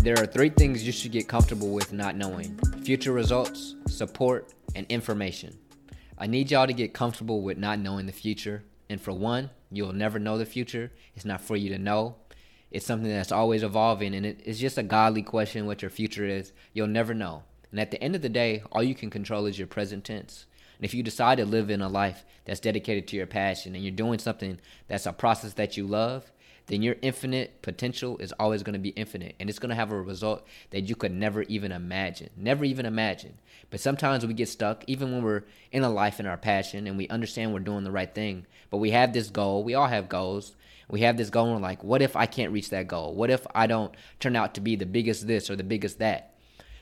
There 0.04 0.22
are 0.22 0.26
three 0.26 0.50
things 0.50 0.84
you 0.84 0.92
should 0.92 1.12
get 1.12 1.28
comfortable 1.28 1.70
with 1.70 1.94
not 1.94 2.14
knowing 2.14 2.58
future 2.82 3.12
results, 3.12 3.74
support, 3.88 4.52
and 4.74 4.84
information. 4.90 5.56
I 6.18 6.26
need 6.26 6.50
y'all 6.50 6.66
to 6.66 6.74
get 6.74 6.92
comfortable 6.92 7.40
with 7.40 7.56
not 7.56 7.78
knowing 7.78 8.04
the 8.04 8.12
future. 8.12 8.64
And 8.90 9.00
for 9.00 9.12
one, 9.12 9.48
you'll 9.72 9.94
never 9.94 10.18
know 10.18 10.36
the 10.36 10.44
future. 10.44 10.92
It's 11.16 11.24
not 11.24 11.40
for 11.40 11.56
you 11.56 11.70
to 11.70 11.78
know. 11.78 12.16
It's 12.70 12.84
something 12.84 13.08
that's 13.08 13.32
always 13.32 13.62
evolving, 13.62 14.14
and 14.14 14.26
it's 14.26 14.58
just 14.58 14.76
a 14.76 14.82
godly 14.82 15.22
question 15.22 15.64
what 15.64 15.80
your 15.80 15.90
future 15.90 16.26
is. 16.26 16.52
You'll 16.74 16.86
never 16.86 17.14
know. 17.14 17.44
And 17.70 17.80
at 17.80 17.90
the 17.90 18.04
end 18.04 18.14
of 18.14 18.20
the 18.20 18.28
day, 18.28 18.62
all 18.72 18.82
you 18.82 18.94
can 18.94 19.08
control 19.08 19.46
is 19.46 19.58
your 19.58 19.68
present 19.68 20.04
tense. 20.04 20.44
And 20.76 20.84
if 20.84 20.92
you 20.92 21.02
decide 21.02 21.38
to 21.38 21.46
live 21.46 21.70
in 21.70 21.80
a 21.80 21.88
life 21.88 22.26
that's 22.44 22.60
dedicated 22.60 23.08
to 23.08 23.16
your 23.16 23.26
passion 23.26 23.74
and 23.74 23.82
you're 23.82 23.90
doing 23.90 24.18
something 24.18 24.60
that's 24.86 25.06
a 25.06 25.14
process 25.14 25.54
that 25.54 25.78
you 25.78 25.86
love, 25.86 26.30
then 26.66 26.82
your 26.82 26.96
infinite 27.02 27.60
potential 27.62 28.16
is 28.18 28.32
always 28.38 28.62
going 28.62 28.72
to 28.74 28.78
be 28.78 28.90
infinite 28.90 29.34
and 29.38 29.50
it's 29.50 29.58
going 29.58 29.70
to 29.70 29.74
have 29.74 29.92
a 29.92 30.00
result 30.00 30.46
that 30.70 30.82
you 30.82 30.96
could 30.96 31.12
never 31.12 31.42
even 31.42 31.72
imagine. 31.72 32.30
Never 32.36 32.64
even 32.64 32.86
imagine. 32.86 33.38
But 33.70 33.80
sometimes 33.80 34.24
we 34.24 34.34
get 34.34 34.48
stuck, 34.48 34.84
even 34.86 35.12
when 35.12 35.22
we're 35.22 35.44
in 35.72 35.82
a 35.82 35.90
life 35.90 36.20
in 36.20 36.26
our 36.26 36.38
passion 36.38 36.86
and 36.86 36.96
we 36.96 37.08
understand 37.08 37.52
we're 37.52 37.60
doing 37.60 37.84
the 37.84 37.90
right 37.90 38.14
thing. 38.14 38.46
But 38.70 38.78
we 38.78 38.92
have 38.92 39.12
this 39.12 39.28
goal. 39.28 39.62
We 39.62 39.74
all 39.74 39.88
have 39.88 40.08
goals. 40.08 40.56
We 40.88 41.00
have 41.00 41.16
this 41.16 41.30
goal, 41.30 41.46
and 41.46 41.54
we're 41.54 41.60
like, 41.60 41.82
what 41.82 42.02
if 42.02 42.14
I 42.14 42.26
can't 42.26 42.52
reach 42.52 42.70
that 42.70 42.88
goal? 42.88 43.14
What 43.14 43.30
if 43.30 43.46
I 43.54 43.66
don't 43.66 43.94
turn 44.20 44.36
out 44.36 44.54
to 44.54 44.60
be 44.60 44.76
the 44.76 44.86
biggest 44.86 45.26
this 45.26 45.48
or 45.48 45.56
the 45.56 45.64
biggest 45.64 45.98
that? 45.98 46.34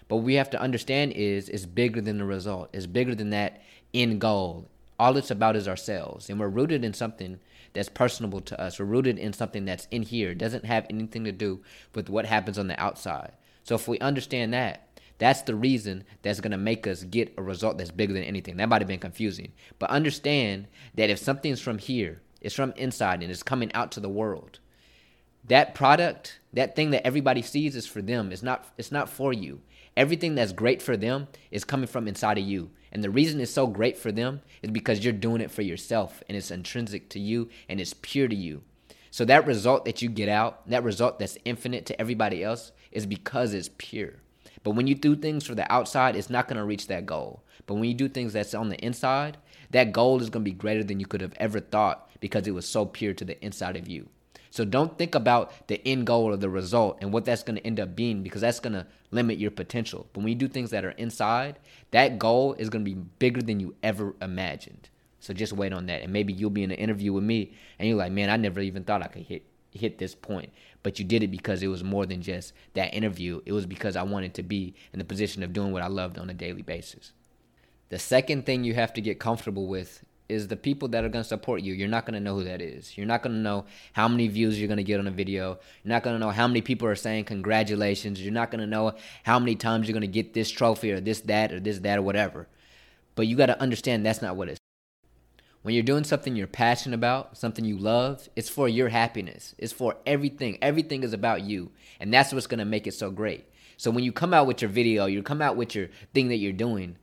But 0.08 0.16
we 0.16 0.34
have 0.34 0.50
to 0.50 0.60
understand 0.60 1.12
is 1.12 1.48
it's 1.48 1.66
bigger 1.66 2.00
than 2.00 2.18
the 2.18 2.24
result. 2.24 2.70
It's 2.72 2.86
bigger 2.86 3.14
than 3.14 3.30
that 3.30 3.62
end 3.94 4.20
goal. 4.20 4.68
All 5.02 5.16
it's 5.16 5.32
about 5.32 5.56
is 5.56 5.66
ourselves. 5.66 6.30
And 6.30 6.38
we're 6.38 6.46
rooted 6.46 6.84
in 6.84 6.94
something 6.94 7.40
that's 7.72 7.88
personable 7.88 8.40
to 8.42 8.60
us. 8.60 8.78
We're 8.78 8.84
rooted 8.84 9.18
in 9.18 9.32
something 9.32 9.64
that's 9.64 9.88
in 9.90 10.02
here. 10.02 10.30
It 10.30 10.38
doesn't 10.38 10.64
have 10.64 10.86
anything 10.88 11.24
to 11.24 11.32
do 11.32 11.60
with 11.92 12.08
what 12.08 12.24
happens 12.24 12.56
on 12.56 12.68
the 12.68 12.80
outside. 12.80 13.32
So 13.64 13.74
if 13.74 13.88
we 13.88 13.98
understand 13.98 14.54
that, 14.54 14.86
that's 15.18 15.42
the 15.42 15.56
reason 15.56 16.04
that's 16.22 16.38
going 16.38 16.52
to 16.52 16.56
make 16.56 16.86
us 16.86 17.02
get 17.02 17.34
a 17.36 17.42
result 17.42 17.78
that's 17.78 17.90
bigger 17.90 18.12
than 18.12 18.22
anything. 18.22 18.58
That 18.58 18.68
might 18.68 18.80
have 18.80 18.86
been 18.86 19.00
confusing. 19.00 19.50
But 19.80 19.90
understand 19.90 20.68
that 20.94 21.10
if 21.10 21.18
something's 21.18 21.60
from 21.60 21.78
here, 21.78 22.22
it's 22.40 22.54
from 22.54 22.72
inside 22.76 23.22
and 23.22 23.30
it's 23.32 23.42
coming 23.42 23.72
out 23.72 23.90
to 23.92 24.00
the 24.00 24.08
world. 24.08 24.60
That 25.48 25.74
product, 25.74 26.38
that 26.52 26.76
thing 26.76 26.90
that 26.90 27.04
everybody 27.04 27.42
sees 27.42 27.74
is 27.74 27.88
for 27.88 28.02
them. 28.02 28.30
It's 28.30 28.44
not 28.44 28.66
it's 28.78 28.92
not 28.92 29.08
for 29.08 29.32
you. 29.32 29.62
Everything 29.96 30.34
that's 30.34 30.52
great 30.52 30.80
for 30.80 30.96
them 30.96 31.28
is 31.50 31.64
coming 31.64 31.86
from 31.86 32.08
inside 32.08 32.38
of 32.38 32.44
you. 32.44 32.70
And 32.90 33.02
the 33.02 33.10
reason 33.10 33.40
it's 33.40 33.52
so 33.52 33.66
great 33.66 33.96
for 33.96 34.12
them 34.12 34.40
is 34.62 34.70
because 34.70 35.04
you're 35.04 35.12
doing 35.12 35.40
it 35.40 35.50
for 35.50 35.62
yourself 35.62 36.22
and 36.28 36.36
it's 36.36 36.50
intrinsic 36.50 37.08
to 37.10 37.20
you 37.20 37.48
and 37.68 37.80
it's 37.80 37.94
pure 38.00 38.28
to 38.28 38.34
you. 38.34 38.62
So 39.10 39.26
that 39.26 39.46
result 39.46 39.84
that 39.84 40.00
you 40.00 40.08
get 40.08 40.28
out, 40.28 40.68
that 40.68 40.84
result 40.84 41.18
that's 41.18 41.36
infinite 41.44 41.84
to 41.86 42.00
everybody 42.00 42.42
else, 42.42 42.72
is 42.90 43.04
because 43.04 43.52
it's 43.52 43.70
pure. 43.76 44.14
But 44.62 44.70
when 44.70 44.86
you 44.86 44.94
do 44.94 45.16
things 45.16 45.46
for 45.46 45.54
the 45.54 45.70
outside, 45.70 46.16
it's 46.16 46.30
not 46.30 46.48
going 46.48 46.56
to 46.56 46.64
reach 46.64 46.86
that 46.86 47.04
goal. 47.04 47.42
But 47.66 47.74
when 47.74 47.84
you 47.84 47.94
do 47.94 48.08
things 48.08 48.32
that's 48.32 48.54
on 48.54 48.70
the 48.70 48.82
inside, 48.84 49.36
that 49.70 49.92
goal 49.92 50.20
is 50.22 50.30
going 50.30 50.44
to 50.44 50.50
be 50.50 50.56
greater 50.56 50.84
than 50.84 51.00
you 51.00 51.06
could 51.06 51.20
have 51.20 51.34
ever 51.36 51.60
thought 51.60 52.10
because 52.20 52.46
it 52.46 52.54
was 52.54 52.66
so 52.66 52.86
pure 52.86 53.12
to 53.14 53.24
the 53.24 53.42
inside 53.44 53.76
of 53.76 53.88
you. 53.88 54.08
So 54.52 54.66
don't 54.66 54.98
think 54.98 55.14
about 55.14 55.66
the 55.66 55.80
end 55.88 56.06
goal 56.06 56.24
or 56.24 56.36
the 56.36 56.50
result 56.50 56.98
and 57.00 57.10
what 57.10 57.24
that's 57.24 57.42
going 57.42 57.56
to 57.56 57.66
end 57.66 57.80
up 57.80 57.96
being 57.96 58.22
because 58.22 58.42
that's 58.42 58.60
going 58.60 58.74
to 58.74 58.86
limit 59.10 59.38
your 59.38 59.50
potential. 59.50 60.06
But 60.12 60.20
when 60.20 60.28
you 60.28 60.34
do 60.34 60.46
things 60.46 60.68
that 60.72 60.84
are 60.84 60.90
inside, 60.90 61.58
that 61.90 62.18
goal 62.18 62.52
is 62.58 62.68
going 62.68 62.84
to 62.84 62.94
be 62.94 63.00
bigger 63.18 63.40
than 63.40 63.60
you 63.60 63.74
ever 63.82 64.14
imagined. 64.20 64.90
So 65.20 65.32
just 65.32 65.54
wait 65.54 65.72
on 65.72 65.86
that. 65.86 66.02
And 66.02 66.12
maybe 66.12 66.34
you'll 66.34 66.50
be 66.50 66.64
in 66.64 66.70
an 66.70 66.76
interview 66.76 67.14
with 67.14 67.24
me 67.24 67.54
and 67.78 67.88
you're 67.88 67.96
like, 67.96 68.12
man, 68.12 68.28
I 68.28 68.36
never 68.36 68.60
even 68.60 68.84
thought 68.84 69.02
I 69.02 69.06
could 69.06 69.22
hit 69.22 69.42
hit 69.70 69.96
this 69.96 70.14
point. 70.14 70.52
But 70.82 70.98
you 70.98 71.06
did 71.06 71.22
it 71.22 71.30
because 71.30 71.62
it 71.62 71.68
was 71.68 71.82
more 71.82 72.04
than 72.04 72.20
just 72.20 72.52
that 72.74 72.92
interview. 72.92 73.40
It 73.46 73.52
was 73.52 73.64
because 73.64 73.96
I 73.96 74.02
wanted 74.02 74.34
to 74.34 74.42
be 74.42 74.74
in 74.92 74.98
the 74.98 75.04
position 75.06 75.42
of 75.42 75.54
doing 75.54 75.72
what 75.72 75.82
I 75.82 75.86
loved 75.86 76.18
on 76.18 76.28
a 76.28 76.34
daily 76.34 76.60
basis. 76.60 77.12
The 77.88 77.98
second 77.98 78.44
thing 78.44 78.64
you 78.64 78.74
have 78.74 78.92
to 78.92 79.00
get 79.00 79.18
comfortable 79.18 79.66
with 79.66 80.04
is 80.32 80.48
the 80.48 80.56
people 80.56 80.88
that 80.88 81.04
are 81.04 81.08
going 81.08 81.22
to 81.22 81.28
support 81.28 81.62
you. 81.62 81.74
You're 81.74 81.88
not 81.88 82.06
going 82.06 82.14
to 82.14 82.20
know 82.20 82.34
who 82.34 82.44
that 82.44 82.60
is. 82.60 82.96
You're 82.96 83.06
not 83.06 83.22
going 83.22 83.34
to 83.34 83.38
know 83.38 83.66
how 83.92 84.08
many 84.08 84.26
views 84.28 84.58
you're 84.58 84.66
going 84.66 84.78
to 84.78 84.82
get 84.82 84.98
on 84.98 85.06
a 85.06 85.12
video. 85.12 85.58
You're 85.84 85.92
not 85.92 86.02
going 86.02 86.16
to 86.16 86.18
know 86.18 86.30
how 86.30 86.48
many 86.48 86.62
people 86.62 86.88
are 86.88 86.96
saying 86.96 87.24
congratulations. 87.26 88.20
You're 88.20 88.32
not 88.32 88.50
going 88.50 88.62
to 88.62 88.66
know 88.66 88.94
how 89.24 89.38
many 89.38 89.54
times 89.54 89.86
you're 89.86 89.92
going 89.92 90.00
to 90.00 90.06
get 90.06 90.32
this 90.32 90.50
trophy 90.50 90.90
or 90.90 91.00
this, 91.00 91.20
that, 91.20 91.52
or 91.52 91.60
this, 91.60 91.78
that, 91.80 91.98
or 91.98 92.02
whatever. 92.02 92.48
But 93.14 93.26
you 93.26 93.36
got 93.36 93.46
to 93.46 93.60
understand 93.60 94.04
that's 94.04 94.22
not 94.22 94.36
what 94.36 94.48
it's. 94.48 94.58
When 95.62 95.74
you're 95.74 95.84
doing 95.84 96.02
something 96.02 96.34
you're 96.34 96.48
passionate 96.48 96.96
about, 96.96 97.36
something 97.36 97.64
you 97.64 97.78
love, 97.78 98.28
it's 98.34 98.48
for 98.48 98.68
your 98.68 98.88
happiness. 98.88 99.54
It's 99.58 99.72
for 99.72 99.96
everything. 100.06 100.58
Everything 100.60 101.04
is 101.04 101.12
about 101.12 101.42
you. 101.42 101.70
And 102.00 102.12
that's 102.12 102.32
what's 102.32 102.48
going 102.48 102.58
to 102.58 102.64
make 102.64 102.88
it 102.88 102.94
so 102.94 103.12
great. 103.12 103.44
So 103.76 103.90
when 103.90 104.02
you 104.02 104.12
come 104.12 104.34
out 104.34 104.46
with 104.46 104.62
your 104.62 104.70
video, 104.70 105.06
you 105.06 105.22
come 105.22 105.42
out 105.42 105.56
with 105.56 105.74
your 105.74 105.88
thing 106.14 106.28
that 106.28 106.38
you're 106.38 106.52
doing, 106.52 106.96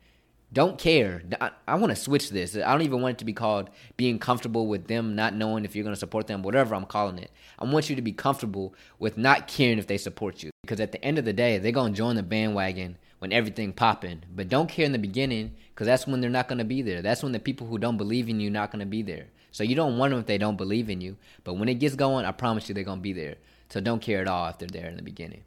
don't 0.52 0.80
care. 0.80 1.22
I, 1.40 1.52
I 1.68 1.76
want 1.76 1.92
to 1.92 1.96
switch 1.96 2.32
this. 2.32 2.56
I 2.56 2.72
don't 2.72 2.82
even 2.82 3.02
want 3.02 3.18
it 3.18 3.20
to 3.20 3.26
be 3.26 3.34
called 3.34 3.70
being 3.98 4.18
comfortable 4.18 4.68
with 4.68 4.88
them 4.88 5.16
not 5.16 5.36
knowing 5.36 5.64
if 5.64 5.76
you're 5.76 5.84
going 5.84 5.96
to 5.96 6.00
support 6.00 6.28
them, 6.28 6.42
whatever 6.42 6.74
I'm 6.74 6.86
calling 6.86 7.20
it. 7.20 7.32
I 7.60 7.66
want 7.66 7.90
you 7.90 7.96
to 7.96 8.02
be 8.02 8.14
comfortable 8.14 8.74
with 8.98 9.18
not 9.18 9.48
caring 9.48 9.78
if 9.78 9.88
they 9.88 9.98
support 9.98 10.42
you. 10.42 10.50
Because 10.62 10.80
at 10.80 10.92
the 10.92 11.04
end 11.04 11.20
of 11.20 11.26
the 11.26 11.34
day, 11.34 11.58
they're 11.58 11.72
going 11.72 11.94
to 11.94 11.98
join 11.98 12.16
the 12.16 12.24
bandwagon 12.24 12.98
when 13.20 13.32
everything 13.32 13.74
popping. 13.74 14.24
But 14.36 14.50
don't 14.50 14.70
care 14.70 14.86
in 14.86 14.92
the 14.92 14.98
beginning 14.98 15.56
because 15.74 15.86
that's 15.86 16.08
when 16.08 16.20
they're 16.20 16.30
not 16.30 16.48
going 16.48 16.60
to 16.60 16.66
be 16.66 16.82
there. 16.82 17.02
That's 17.02 17.22
when 17.22 17.32
the 17.32 17.40
people 17.40 17.68
who 17.68 17.78
don't 17.78 17.98
believe 17.98 18.28
in 18.28 18.40
you 18.40 18.50
not 18.50 18.72
going 18.72 18.80
to 18.80 18.86
be 18.86 19.04
there. 19.04 19.28
So 19.52 19.64
you 19.64 19.76
don't 19.76 19.98
want 19.98 20.12
them 20.12 20.20
if 20.20 20.26
they 20.26 20.38
don't 20.38 20.58
believe 20.58 20.90
in 20.90 21.02
you. 21.02 21.18
But 21.44 21.56
when 21.56 21.70
it 21.70 21.76
gets 21.76 21.96
going, 21.96 22.26
I 22.26 22.32
promise 22.32 22.68
you 22.70 22.76
they're 22.76 22.84
going 22.84 23.00
to 23.00 23.04
be 23.04 23.14
there. 23.14 23.36
So 23.70 23.82
don't 23.82 24.02
care 24.02 24.22
at 24.22 24.28
all 24.28 24.48
if 24.48 24.58
they're 24.58 24.68
there 24.68 24.90
in 24.90 24.96
the 24.96 25.04
beginning. 25.04 25.44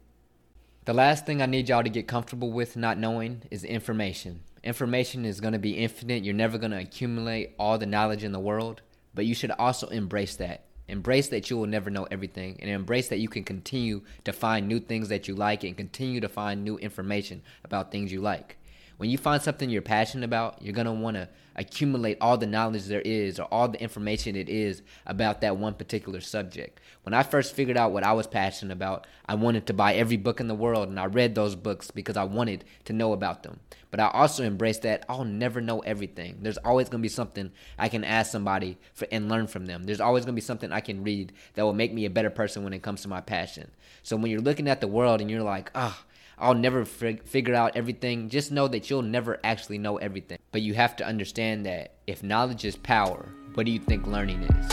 The 0.85 0.93
last 0.93 1.25
thing 1.25 1.41
I 1.41 1.45
need 1.45 1.69
y'all 1.69 1.81
to 1.81 1.89
get 1.89 2.09
comfortable 2.09 2.51
with 2.51 2.75
not 2.75 2.97
knowing 2.97 3.43
is 3.49 3.63
information. 3.63 4.41
Information 4.65 5.23
is 5.23 5.39
going 5.39 5.53
to 5.53 5.59
be 5.59 5.77
infinite. 5.77 6.25
You're 6.25 6.33
never 6.33 6.57
going 6.57 6.71
to 6.71 6.81
accumulate 6.81 7.55
all 7.57 7.77
the 7.77 7.85
knowledge 7.85 8.25
in 8.25 8.33
the 8.33 8.39
world, 8.41 8.81
but 9.13 9.25
you 9.25 9.33
should 9.33 9.51
also 9.51 9.87
embrace 9.87 10.35
that. 10.35 10.65
Embrace 10.89 11.29
that 11.29 11.49
you 11.49 11.57
will 11.57 11.67
never 11.67 11.89
know 11.89 12.05
everything 12.11 12.57
and 12.59 12.69
embrace 12.69 13.07
that 13.07 13.19
you 13.19 13.29
can 13.29 13.45
continue 13.45 14.01
to 14.25 14.33
find 14.33 14.67
new 14.67 14.81
things 14.81 15.07
that 15.07 15.25
you 15.25 15.35
like 15.35 15.63
and 15.63 15.77
continue 15.77 16.19
to 16.19 16.27
find 16.27 16.65
new 16.65 16.77
information 16.79 17.41
about 17.63 17.89
things 17.89 18.11
you 18.11 18.19
like. 18.19 18.57
When 18.97 19.09
you 19.09 19.17
find 19.17 19.41
something 19.41 19.69
you're 19.69 19.81
passionate 19.81 20.25
about, 20.25 20.61
you're 20.61 20.73
going 20.73 20.85
to 20.85 20.91
want 20.93 21.17
to 21.17 21.27
accumulate 21.55 22.17
all 22.19 22.37
the 22.37 22.47
knowledge 22.47 22.85
there 22.85 23.01
is 23.01 23.39
or 23.39 23.43
all 23.45 23.67
the 23.67 23.81
information 23.81 24.35
it 24.35 24.49
is 24.49 24.81
about 25.05 25.41
that 25.41 25.57
one 25.57 25.73
particular 25.73 26.21
subject. 26.21 26.79
When 27.03 27.13
I 27.13 27.23
first 27.23 27.53
figured 27.53 27.77
out 27.77 27.91
what 27.91 28.03
I 28.03 28.13
was 28.13 28.27
passionate 28.27 28.73
about, 28.73 29.05
I 29.27 29.35
wanted 29.35 29.67
to 29.67 29.73
buy 29.73 29.93
every 29.93 30.17
book 30.17 30.39
in 30.39 30.47
the 30.47 30.55
world 30.55 30.89
and 30.89 30.99
I 30.99 31.05
read 31.05 31.35
those 31.35 31.55
books 31.55 31.91
because 31.91 32.17
I 32.17 32.23
wanted 32.23 32.65
to 32.85 32.93
know 32.93 33.13
about 33.13 33.43
them. 33.43 33.59
But 33.91 33.99
I 33.99 34.09
also 34.09 34.43
embraced 34.43 34.81
that 34.83 35.05
I'll 35.07 35.25
never 35.25 35.61
know 35.61 35.79
everything. 35.81 36.39
There's 36.41 36.57
always 36.57 36.89
going 36.89 37.01
to 37.01 37.05
be 37.05 37.09
something 37.09 37.51
I 37.77 37.89
can 37.89 38.03
ask 38.03 38.31
somebody 38.31 38.77
for, 38.93 39.07
and 39.11 39.29
learn 39.29 39.47
from 39.47 39.67
them. 39.67 39.83
There's 39.83 40.01
always 40.01 40.25
going 40.25 40.33
to 40.33 40.41
be 40.41 40.41
something 40.41 40.71
I 40.71 40.79
can 40.79 41.03
read 41.03 41.33
that 41.53 41.63
will 41.63 41.73
make 41.73 41.93
me 41.93 42.05
a 42.05 42.09
better 42.09 42.31
person 42.31 42.63
when 42.63 42.73
it 42.73 42.81
comes 42.81 43.03
to 43.03 43.07
my 43.07 43.21
passion. 43.21 43.69
So 44.01 44.17
when 44.17 44.31
you're 44.31 44.41
looking 44.41 44.67
at 44.67 44.81
the 44.81 44.87
world 44.87 45.21
and 45.21 45.29
you're 45.29 45.43
like, 45.43 45.69
ah, 45.75 46.01
oh, 46.01 46.12
I'll 46.37 46.55
never 46.55 46.83
fig- 46.83 47.25
figure 47.25 47.53
out 47.53 47.75
everything. 47.75 48.29
Just 48.29 48.51
know 48.51 48.67
that 48.67 48.89
you'll 48.89 49.01
never 49.03 49.39
actually 49.43 49.77
know 49.77 49.97
everything. 49.97 50.39
But 50.51 50.61
you 50.61 50.73
have 50.73 50.95
to 50.97 51.05
understand 51.05 51.65
that 51.65 51.95
if 52.07 52.23
knowledge 52.23 52.65
is 52.65 52.75
power, 52.75 53.29
what 53.53 53.65
do 53.65 53.71
you 53.71 53.79
think 53.79 54.07
learning 54.07 54.43
is? 54.43 54.69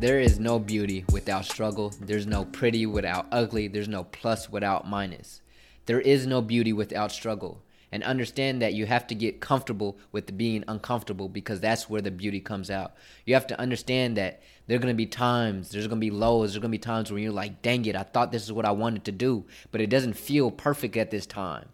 There 0.00 0.18
is 0.18 0.40
no 0.40 0.58
beauty 0.58 1.04
without 1.12 1.44
struggle. 1.44 1.94
There's 2.00 2.26
no 2.26 2.44
pretty 2.46 2.86
without 2.86 3.28
ugly. 3.30 3.68
There's 3.68 3.86
no 3.86 4.02
plus 4.02 4.50
without 4.50 4.88
minus. 4.88 5.42
There 5.86 6.00
is 6.00 6.26
no 6.26 6.42
beauty 6.42 6.72
without 6.72 7.12
struggle 7.12 7.62
and 7.92 8.02
understand 8.02 8.62
that 8.62 8.72
you 8.72 8.86
have 8.86 9.06
to 9.06 9.14
get 9.14 9.40
comfortable 9.40 9.98
with 10.10 10.36
being 10.36 10.64
uncomfortable 10.66 11.28
because 11.28 11.60
that's 11.60 11.88
where 11.88 12.00
the 12.00 12.10
beauty 12.10 12.40
comes 12.40 12.70
out. 12.70 12.94
You 13.26 13.34
have 13.34 13.46
to 13.48 13.60
understand 13.60 14.16
that 14.16 14.42
there 14.66 14.76
are 14.76 14.80
going 14.80 14.94
to 14.94 14.96
be 14.96 15.06
times, 15.06 15.68
there's 15.68 15.86
going 15.86 16.00
to 16.00 16.04
be 16.06 16.10
lows, 16.10 16.52
there's 16.52 16.62
going 16.62 16.70
to 16.72 16.78
be 16.78 16.78
times 16.78 17.12
when 17.12 17.22
you're 17.22 17.32
like, 17.32 17.62
dang 17.62 17.84
it, 17.84 17.94
I 17.94 18.02
thought 18.02 18.32
this 18.32 18.44
is 18.44 18.52
what 18.52 18.64
I 18.64 18.70
wanted 18.72 19.04
to 19.04 19.12
do, 19.12 19.44
but 19.70 19.80
it 19.80 19.90
doesn't 19.90 20.14
feel 20.14 20.50
perfect 20.50 20.96
at 20.96 21.10
this 21.10 21.26
time. 21.26 21.68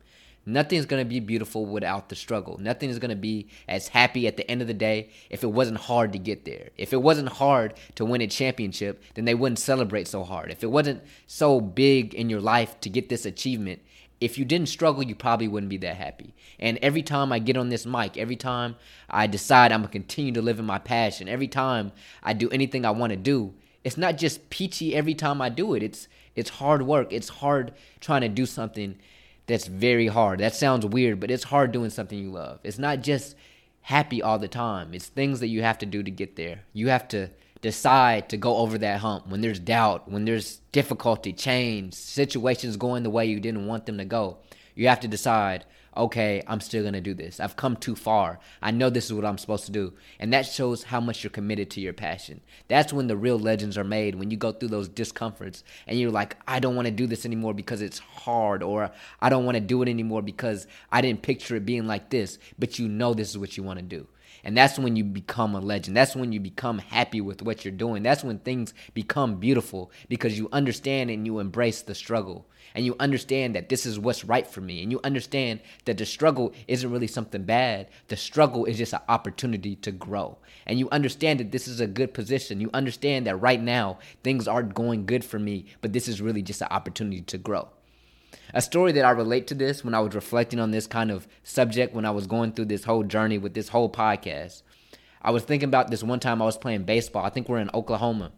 Nothing's 0.49 0.87
going 0.87 1.05
to 1.05 1.09
be 1.09 1.21
beautiful 1.21 1.67
without 1.67 2.09
the 2.09 2.17
struggle. 2.17 2.57
Nothing 2.59 2.89
is 2.89 2.99
going 2.99 3.11
to 3.11 3.17
be 3.17 3.49
as 3.69 3.89
happy 3.89 4.27
at 4.27 4.39
the 4.39 4.51
end 4.51 4.63
of 4.63 4.67
the 4.67 4.73
day 4.73 5.11
if 5.29 5.45
it 5.45 5.49
wasn't 5.49 5.77
hard 5.77 6.15
to 6.15 6.19
get 6.19 6.47
there. 6.47 6.71
If 6.79 6.95
it 6.95 7.03
wasn't 7.03 7.29
hard 7.29 7.75
to 7.97 8.07
win 8.07 8.23
a 8.23 8.27
championship, 8.27 9.03
then 9.15 9.27
they 9.27 9.35
wouldn't 9.35 9.59
celebrate 9.59 10.09
so 10.09 10.25
hard. 10.25 10.51
If 10.51 10.65
it 10.65 10.71
wasn't 10.71 11.03
so 11.27 11.61
big 11.61 12.15
in 12.15 12.31
your 12.31 12.41
life 12.41 12.81
to 12.81 12.89
get 12.89 13.11
this 13.11 13.27
achievement, 13.27 13.83
if 14.21 14.37
you 14.37 14.45
didn't 14.45 14.69
struggle, 14.69 15.03
you 15.03 15.15
probably 15.15 15.49
wouldn't 15.49 15.71
be 15.71 15.77
that 15.79 15.97
happy. 15.97 16.35
And 16.59 16.79
every 16.79 17.03
time 17.03 17.33
I 17.33 17.39
get 17.39 17.57
on 17.57 17.69
this 17.69 17.87
mic, 17.87 18.17
every 18.17 18.37
time 18.37 18.77
I 19.09 19.27
decide 19.27 19.71
I'm 19.71 19.81
gonna 19.83 19.93
continue 19.93 20.33
to 20.33 20.43
live 20.43 20.59
in 20.59 20.65
my 20.65 20.79
passion, 20.79 21.29
every 21.29 21.49
time 21.49 21.93
I 22.23 22.33
do 22.33 22.49
anything 22.51 22.85
I 22.85 22.91
want 22.91 23.11
to 23.11 23.17
do, 23.17 23.55
it's 23.85 23.97
not 23.97 24.19
just 24.19 24.51
peachy 24.51 24.95
every 24.95 25.15
time 25.15 25.41
I 25.41 25.49
do 25.49 25.75
it. 25.75 25.83
It's 25.83 26.09
it's 26.35 26.51
hard 26.51 26.83
work. 26.83 27.13
It's 27.13 27.29
hard 27.29 27.73
trying 28.01 28.21
to 28.23 28.29
do 28.29 28.47
something 28.47 28.97
that's 29.47 29.67
very 29.67 30.09
hard. 30.09 30.41
That 30.41 30.55
sounds 30.55 30.85
weird, 30.85 31.21
but 31.21 31.31
it's 31.31 31.45
hard 31.45 31.73
doing 31.73 31.91
something 31.91 32.19
you 32.19 32.31
love. 32.31 32.61
It's 32.63 32.79
not 32.79 33.03
just 33.03 33.35
happy 33.83 34.21
all 34.23 34.39
the 34.39 34.49
time. 34.49 34.93
It's 34.95 35.07
things 35.07 35.41
that 35.41 35.49
you 35.49 35.63
have 35.63 35.79
to 35.79 35.87
do 35.87 36.03
to 36.03 36.11
get 36.11 36.37
there. 36.37 36.61
You 36.73 36.89
have 36.89 37.09
to 37.09 37.31
decide 37.61 38.29
to 38.29 38.37
go 38.37 38.57
over 38.59 38.79
that 38.79 39.01
hump, 39.01 39.27
when 39.29 39.41
there's 39.41 39.59
doubt, 39.59 40.11
when 40.11 40.25
there's 40.25 40.61
difficulty, 40.73 41.33
change, 41.33 41.95
situations 41.95 42.77
going 42.77 43.03
the 43.03 43.11
way 43.11 43.27
you 43.27 43.41
didn't 43.41 43.67
want 43.67 43.87
them 43.87 43.99
to 43.99 44.05
go, 44.05 44.39
you 44.75 44.89
have 44.89 45.01
to 45.01 45.09
decide, 45.09 45.65
okay, 45.97 46.41
I'm 46.47 46.61
still 46.61 46.83
going 46.83 46.95
to 46.95 47.01
do 47.01 47.15
this. 47.15 47.41
I've 47.41 47.57
come 47.57 47.75
too 47.75 47.97
far. 47.97 48.39
I 48.63 48.71
know 48.71 48.89
this 48.89 49.07
is 49.07 49.13
what 49.13 49.25
I'm 49.25 49.39
supposed 49.39 49.67
to 49.67 49.73
do. 49.73 49.95
And 50.21 50.33
that 50.33 50.47
shows 50.47 50.85
how 50.85 51.01
much 51.01 51.25
you're 51.25 51.31
committed 51.31 51.71
to 51.71 51.81
your 51.81 51.93
passion. 51.93 52.41
That's 52.69 52.93
when 52.93 53.09
the 53.09 53.17
real 53.17 53.39
legends 53.39 53.77
are 53.77 53.83
made, 53.83 54.15
when 54.15 54.31
you 54.31 54.37
go 54.37 54.53
through 54.53 54.69
those 54.69 54.89
discomforts 54.89 55.65
and 55.89 55.99
you're 55.99 56.13
like, 56.13 56.37
I 56.47 56.61
don't 56.61 56.77
want 56.77 56.87
to 56.87 56.93
do 56.93 57.09
this 57.09 57.27
anymore 57.27 57.55
because 57.55 57.83
it's 57.83 57.99
hard, 57.99 58.63
or 58.63 58.93
I 59.21 59.29
don't 59.29 59.45
want 59.45 59.57
to 59.57 59.61
do 59.61 59.83
it 59.83 59.89
anymore 59.89 60.23
because 60.23 60.69
I 60.93 61.01
didn't 61.01 61.23
picture 61.23 61.57
it 61.57 61.67
being 61.67 61.89
like 61.89 62.11
this, 62.11 62.39
but 62.57 62.79
you 62.79 62.87
know 62.87 63.15
this 63.15 63.31
is 63.31 63.39
what 63.39 63.57
you 63.57 63.65
want 63.65 63.81
to 63.81 63.85
do. 63.85 64.07
And 64.45 64.57
that's 64.57 64.79
when 64.79 64.97
you 64.97 65.05
become 65.05 65.55
a 65.55 65.61
legend. 65.61 65.97
That's 65.97 66.17
when 66.17 66.33
you 66.33 66.41
become 66.41 66.79
happy 66.79 67.21
with 67.21 67.43
what 67.43 67.65
you're 67.65 67.73
doing. 67.73 68.03
That's 68.03 68.25
when 68.25 68.39
things 68.39 68.75
become 68.95 69.37
beautiful 69.37 69.91
because 70.09 70.39
you 70.39 70.49
understand 70.53 71.11
and 71.11 71.27
you 71.27 71.39
embrace 71.39 71.83
the 71.83 71.95
struggle. 71.95 72.47
And 72.75 72.85
you 72.85 72.95
understand 73.01 73.55
that 73.57 73.69
this 73.69 73.87
is 73.87 73.99
what's 73.99 74.25
right 74.25 74.47
for 74.47 74.61
me. 74.61 74.83
And 74.83 74.93
you 74.93 75.01
understand 75.03 75.61
that 75.87 75.99
the 75.99 76.07
struggle 76.07 76.53
isn't 76.67 76.91
really 76.91 77.07
something 77.07 77.45
bad. 77.45 77.89
The 78.09 78.17
struggle 78.17 78.67
is 78.67 78.79
just 78.79 78.93
an 78.93 79.01
opportunity 79.09 79.75
to 79.77 79.91
grow. 79.91 80.39
And 80.67 80.79
you 80.79 80.89
understand 80.91 81.41
that 81.41 81.51
this 81.51 81.67
is 81.67 81.81
a 81.81 81.87
good 81.87 82.15
position. 82.15 82.61
You 82.61 82.71
understand 82.75 83.27
that 83.27 83.37
right 83.37 83.61
now 83.61 83.99
things 84.23 84.47
aren't 84.47 84.75
going 84.75 85.07
good 85.07 85.25
for 85.25 85.39
me, 85.39 85.67
but 85.81 85.93
this 85.93 86.09
is 86.09 86.21
really 86.21 86.43
just 86.43 86.61
an 86.61 86.69
opportunity 86.71 87.23
to 87.23 87.39
grow. 87.39 87.69
A 88.55 88.63
story 88.63 88.93
that 88.93 89.05
I 89.05 89.11
relate 89.11 89.47
to 89.49 89.55
this 89.55 89.85
when 89.85 89.95
I 89.95 90.01
was 90.01 90.15
reflecting 90.15 90.59
on 90.59 90.71
this 90.71 90.87
kind 90.87 91.11
of 91.11 91.29
subject 91.43 91.95
when 91.95 92.05
I 92.05 92.11
was 92.11 92.27
going 92.27 92.53
through 92.53 92.67
this 92.67 92.85
whole 92.85 93.03
journey 93.03 93.39
with 93.39 93.55
this 93.55 93.69
whole 93.69 93.91
podcast. 93.91 94.63
I 95.21 95.31
was 95.31 95.43
thinking 95.43 95.69
about 95.69 95.91
this 95.91 96.03
one 96.03 96.21
time 96.21 96.41
I 96.41 96.47
was 96.47 96.57
playing 96.57 96.85
baseball. 96.85 97.25
I 97.25 97.31
think 97.31 97.49
we're 97.49 97.59
in 97.59 97.71
Oklahoma. 97.75 98.33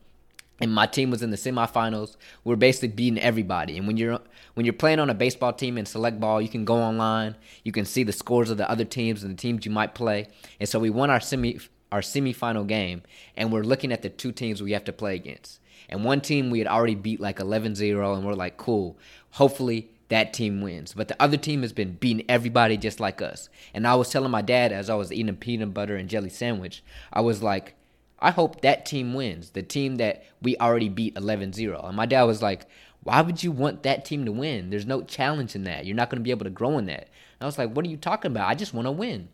And 0.60 0.74
my 0.74 0.86
team 0.86 1.10
was 1.10 1.22
in 1.22 1.30
the 1.30 1.36
semifinals. 1.36 2.16
We 2.44 2.50
we're 2.50 2.56
basically 2.56 2.88
beating 2.88 3.18
everybody. 3.18 3.78
And 3.78 3.86
when 3.86 3.96
you're 3.96 4.20
when 4.54 4.66
you're 4.66 4.72
playing 4.74 4.98
on 4.98 5.08
a 5.08 5.14
baseball 5.14 5.52
team 5.52 5.78
in 5.78 5.86
select 5.86 6.20
ball, 6.20 6.42
you 6.42 6.48
can 6.48 6.64
go 6.64 6.76
online, 6.76 7.36
you 7.64 7.72
can 7.72 7.86
see 7.86 8.02
the 8.02 8.12
scores 8.12 8.50
of 8.50 8.58
the 8.58 8.70
other 8.70 8.84
teams 8.84 9.22
and 9.22 9.32
the 9.32 9.40
teams 9.40 9.64
you 9.64 9.70
might 9.70 9.94
play. 9.94 10.26
And 10.58 10.68
so 10.68 10.78
we 10.78 10.90
won 10.90 11.08
our 11.08 11.20
semi 11.20 11.60
our 11.92 12.00
semifinal 12.00 12.66
game, 12.66 13.02
and 13.36 13.52
we're 13.52 13.64
looking 13.64 13.92
at 13.92 14.02
the 14.02 14.08
two 14.08 14.32
teams 14.32 14.62
we 14.62 14.72
have 14.72 14.84
to 14.84 14.92
play 14.92 15.14
against. 15.14 15.59
And 15.90 16.04
one 16.04 16.22
team 16.22 16.50
we 16.50 16.60
had 16.60 16.68
already 16.68 16.94
beat 16.94 17.20
like 17.20 17.38
11-0, 17.38 18.16
and 18.16 18.24
we're 18.24 18.32
like, 18.32 18.56
cool. 18.56 18.96
Hopefully 19.32 19.90
that 20.08 20.32
team 20.32 20.60
wins. 20.60 20.94
But 20.94 21.08
the 21.08 21.22
other 21.22 21.36
team 21.36 21.62
has 21.62 21.72
been 21.72 21.92
beating 21.94 22.24
everybody 22.28 22.76
just 22.76 23.00
like 23.00 23.20
us. 23.20 23.48
And 23.74 23.86
I 23.86 23.94
was 23.96 24.08
telling 24.08 24.30
my 24.30 24.42
dad 24.42 24.72
as 24.72 24.88
I 24.88 24.94
was 24.94 25.12
eating 25.12 25.28
a 25.28 25.34
peanut 25.34 25.74
butter 25.74 25.96
and 25.96 26.08
jelly 26.08 26.30
sandwich, 26.30 26.82
I 27.12 27.20
was 27.20 27.42
like, 27.42 27.74
I 28.20 28.30
hope 28.30 28.60
that 28.60 28.86
team 28.86 29.14
wins, 29.14 29.50
the 29.50 29.62
team 29.62 29.96
that 29.96 30.24
we 30.42 30.56
already 30.58 30.88
beat 30.88 31.16
11 31.16 31.52
0. 31.54 31.80
And 31.82 31.96
my 31.96 32.06
dad 32.06 32.24
was 32.24 32.42
like, 32.42 32.66
Why 33.02 33.22
would 33.22 33.42
you 33.42 33.50
want 33.50 33.82
that 33.84 34.04
team 34.04 34.24
to 34.26 34.32
win? 34.32 34.70
There's 34.70 34.86
no 34.86 35.02
challenge 35.02 35.54
in 35.54 35.64
that. 35.64 35.86
You're 35.86 35.96
not 35.96 36.10
going 36.10 36.20
to 36.20 36.24
be 36.24 36.30
able 36.30 36.44
to 36.44 36.50
grow 36.50 36.76
in 36.78 36.86
that. 36.86 37.04
And 37.04 37.42
I 37.42 37.46
was 37.46 37.56
like, 37.56 37.72
What 37.72 37.84
are 37.84 37.88
you 37.88 37.96
talking 37.96 38.30
about? 38.30 38.48
I 38.48 38.54
just 38.54 38.74
want 38.74 38.86
to 38.86 38.92
win. 38.92 39.28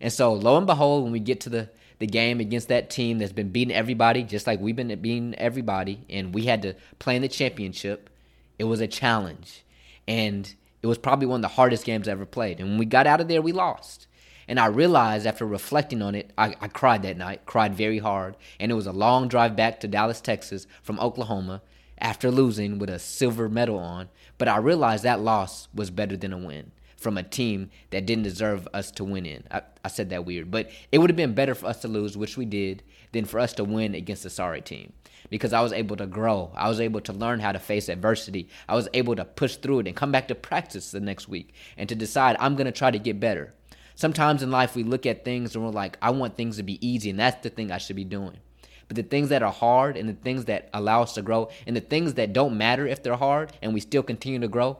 And 0.00 0.12
so, 0.12 0.32
lo 0.32 0.56
and 0.56 0.66
behold, 0.66 1.04
when 1.04 1.12
we 1.12 1.20
get 1.20 1.40
to 1.40 1.50
the, 1.50 1.70
the 1.98 2.06
game 2.06 2.40
against 2.40 2.68
that 2.68 2.90
team 2.90 3.18
that's 3.18 3.32
been 3.32 3.50
beating 3.50 3.74
everybody, 3.74 4.22
just 4.22 4.46
like 4.46 4.60
we've 4.60 4.76
been 4.76 4.94
beating 5.00 5.34
everybody, 5.34 6.04
and 6.08 6.34
we 6.34 6.44
had 6.44 6.62
to 6.62 6.74
play 6.98 7.16
in 7.16 7.22
the 7.22 7.28
championship, 7.28 8.08
it 8.58 8.64
was 8.64 8.80
a 8.80 8.86
challenge 8.86 9.64
and 10.06 10.54
it 10.82 10.86
was 10.86 10.98
probably 10.98 11.26
one 11.26 11.38
of 11.38 11.42
the 11.42 11.56
hardest 11.56 11.84
games 11.84 12.08
I 12.08 12.12
ever 12.12 12.26
played. 12.26 12.60
And 12.60 12.70
when 12.70 12.78
we 12.78 12.86
got 12.86 13.06
out 13.06 13.20
of 13.20 13.28
there, 13.28 13.42
we 13.42 13.52
lost. 13.52 14.06
And 14.48 14.58
I 14.58 14.66
realized 14.66 15.26
after 15.26 15.44
reflecting 15.44 16.00
on 16.00 16.14
it, 16.14 16.32
I, 16.38 16.54
I, 16.60 16.68
cried 16.68 17.02
that 17.02 17.18
night, 17.18 17.44
cried 17.44 17.74
very 17.74 17.98
hard. 17.98 18.36
And 18.58 18.72
it 18.72 18.74
was 18.74 18.86
a 18.86 18.92
long 18.92 19.28
drive 19.28 19.54
back 19.54 19.80
to 19.80 19.88
Dallas, 19.88 20.22
Texas 20.22 20.66
from 20.82 20.98
Oklahoma 21.00 21.60
after 21.98 22.30
losing 22.30 22.78
with 22.78 22.88
a 22.88 22.98
silver 22.98 23.48
medal 23.48 23.78
on. 23.78 24.08
But 24.38 24.48
I 24.48 24.56
realized 24.56 25.04
that 25.04 25.20
loss 25.20 25.68
was 25.74 25.90
better 25.90 26.16
than 26.16 26.32
a 26.32 26.38
win 26.38 26.70
from 26.98 27.16
a 27.16 27.22
team 27.22 27.70
that 27.90 28.06
didn't 28.06 28.24
deserve 28.24 28.68
us 28.74 28.90
to 28.90 29.04
win 29.04 29.24
in. 29.24 29.44
I, 29.50 29.62
I 29.84 29.88
said 29.88 30.10
that 30.10 30.26
weird, 30.26 30.50
but 30.50 30.70
it 30.92 30.98
would 30.98 31.10
have 31.10 31.16
been 31.16 31.34
better 31.34 31.54
for 31.54 31.66
us 31.66 31.80
to 31.82 31.88
lose, 31.88 32.16
which 32.16 32.36
we 32.36 32.44
did, 32.44 32.82
than 33.12 33.24
for 33.24 33.40
us 33.40 33.52
to 33.54 33.64
win 33.64 33.94
against 33.94 34.24
a 34.24 34.30
sorry 34.30 34.60
team 34.60 34.92
because 35.30 35.52
I 35.52 35.60
was 35.60 35.72
able 35.72 35.96
to 35.96 36.06
grow. 36.06 36.50
I 36.54 36.68
was 36.68 36.80
able 36.80 37.00
to 37.02 37.12
learn 37.12 37.40
how 37.40 37.52
to 37.52 37.58
face 37.58 37.88
adversity. 37.88 38.48
I 38.68 38.74
was 38.74 38.88
able 38.94 39.16
to 39.16 39.24
push 39.24 39.56
through 39.56 39.80
it 39.80 39.86
and 39.86 39.96
come 39.96 40.12
back 40.12 40.28
to 40.28 40.34
practice 40.34 40.90
the 40.90 41.00
next 41.00 41.28
week 41.28 41.54
and 41.76 41.88
to 41.88 41.94
decide 41.94 42.36
I'm 42.38 42.56
going 42.56 42.66
to 42.66 42.72
try 42.72 42.90
to 42.90 42.98
get 42.98 43.20
better. 43.20 43.54
Sometimes 43.94 44.42
in 44.42 44.50
life, 44.50 44.76
we 44.76 44.84
look 44.84 45.06
at 45.06 45.24
things 45.24 45.54
and 45.54 45.64
we're 45.64 45.70
like, 45.70 45.98
I 46.00 46.10
want 46.10 46.36
things 46.36 46.56
to 46.58 46.62
be 46.62 46.84
easy, 46.86 47.10
and 47.10 47.18
that's 47.18 47.42
the 47.42 47.50
thing 47.50 47.72
I 47.72 47.78
should 47.78 47.96
be 47.96 48.04
doing. 48.04 48.36
But 48.86 48.96
the 48.96 49.02
things 49.02 49.28
that 49.30 49.42
are 49.42 49.52
hard 49.52 49.96
and 49.96 50.08
the 50.08 50.14
things 50.14 50.46
that 50.46 50.70
allow 50.72 51.02
us 51.02 51.14
to 51.14 51.22
grow 51.22 51.50
and 51.66 51.76
the 51.76 51.80
things 51.80 52.14
that 52.14 52.32
don't 52.32 52.56
matter 52.56 52.86
if 52.86 53.02
they're 53.02 53.16
hard 53.16 53.52
and 53.60 53.74
we 53.74 53.80
still 53.80 54.02
continue 54.02 54.38
to 54.38 54.48
grow, 54.48 54.78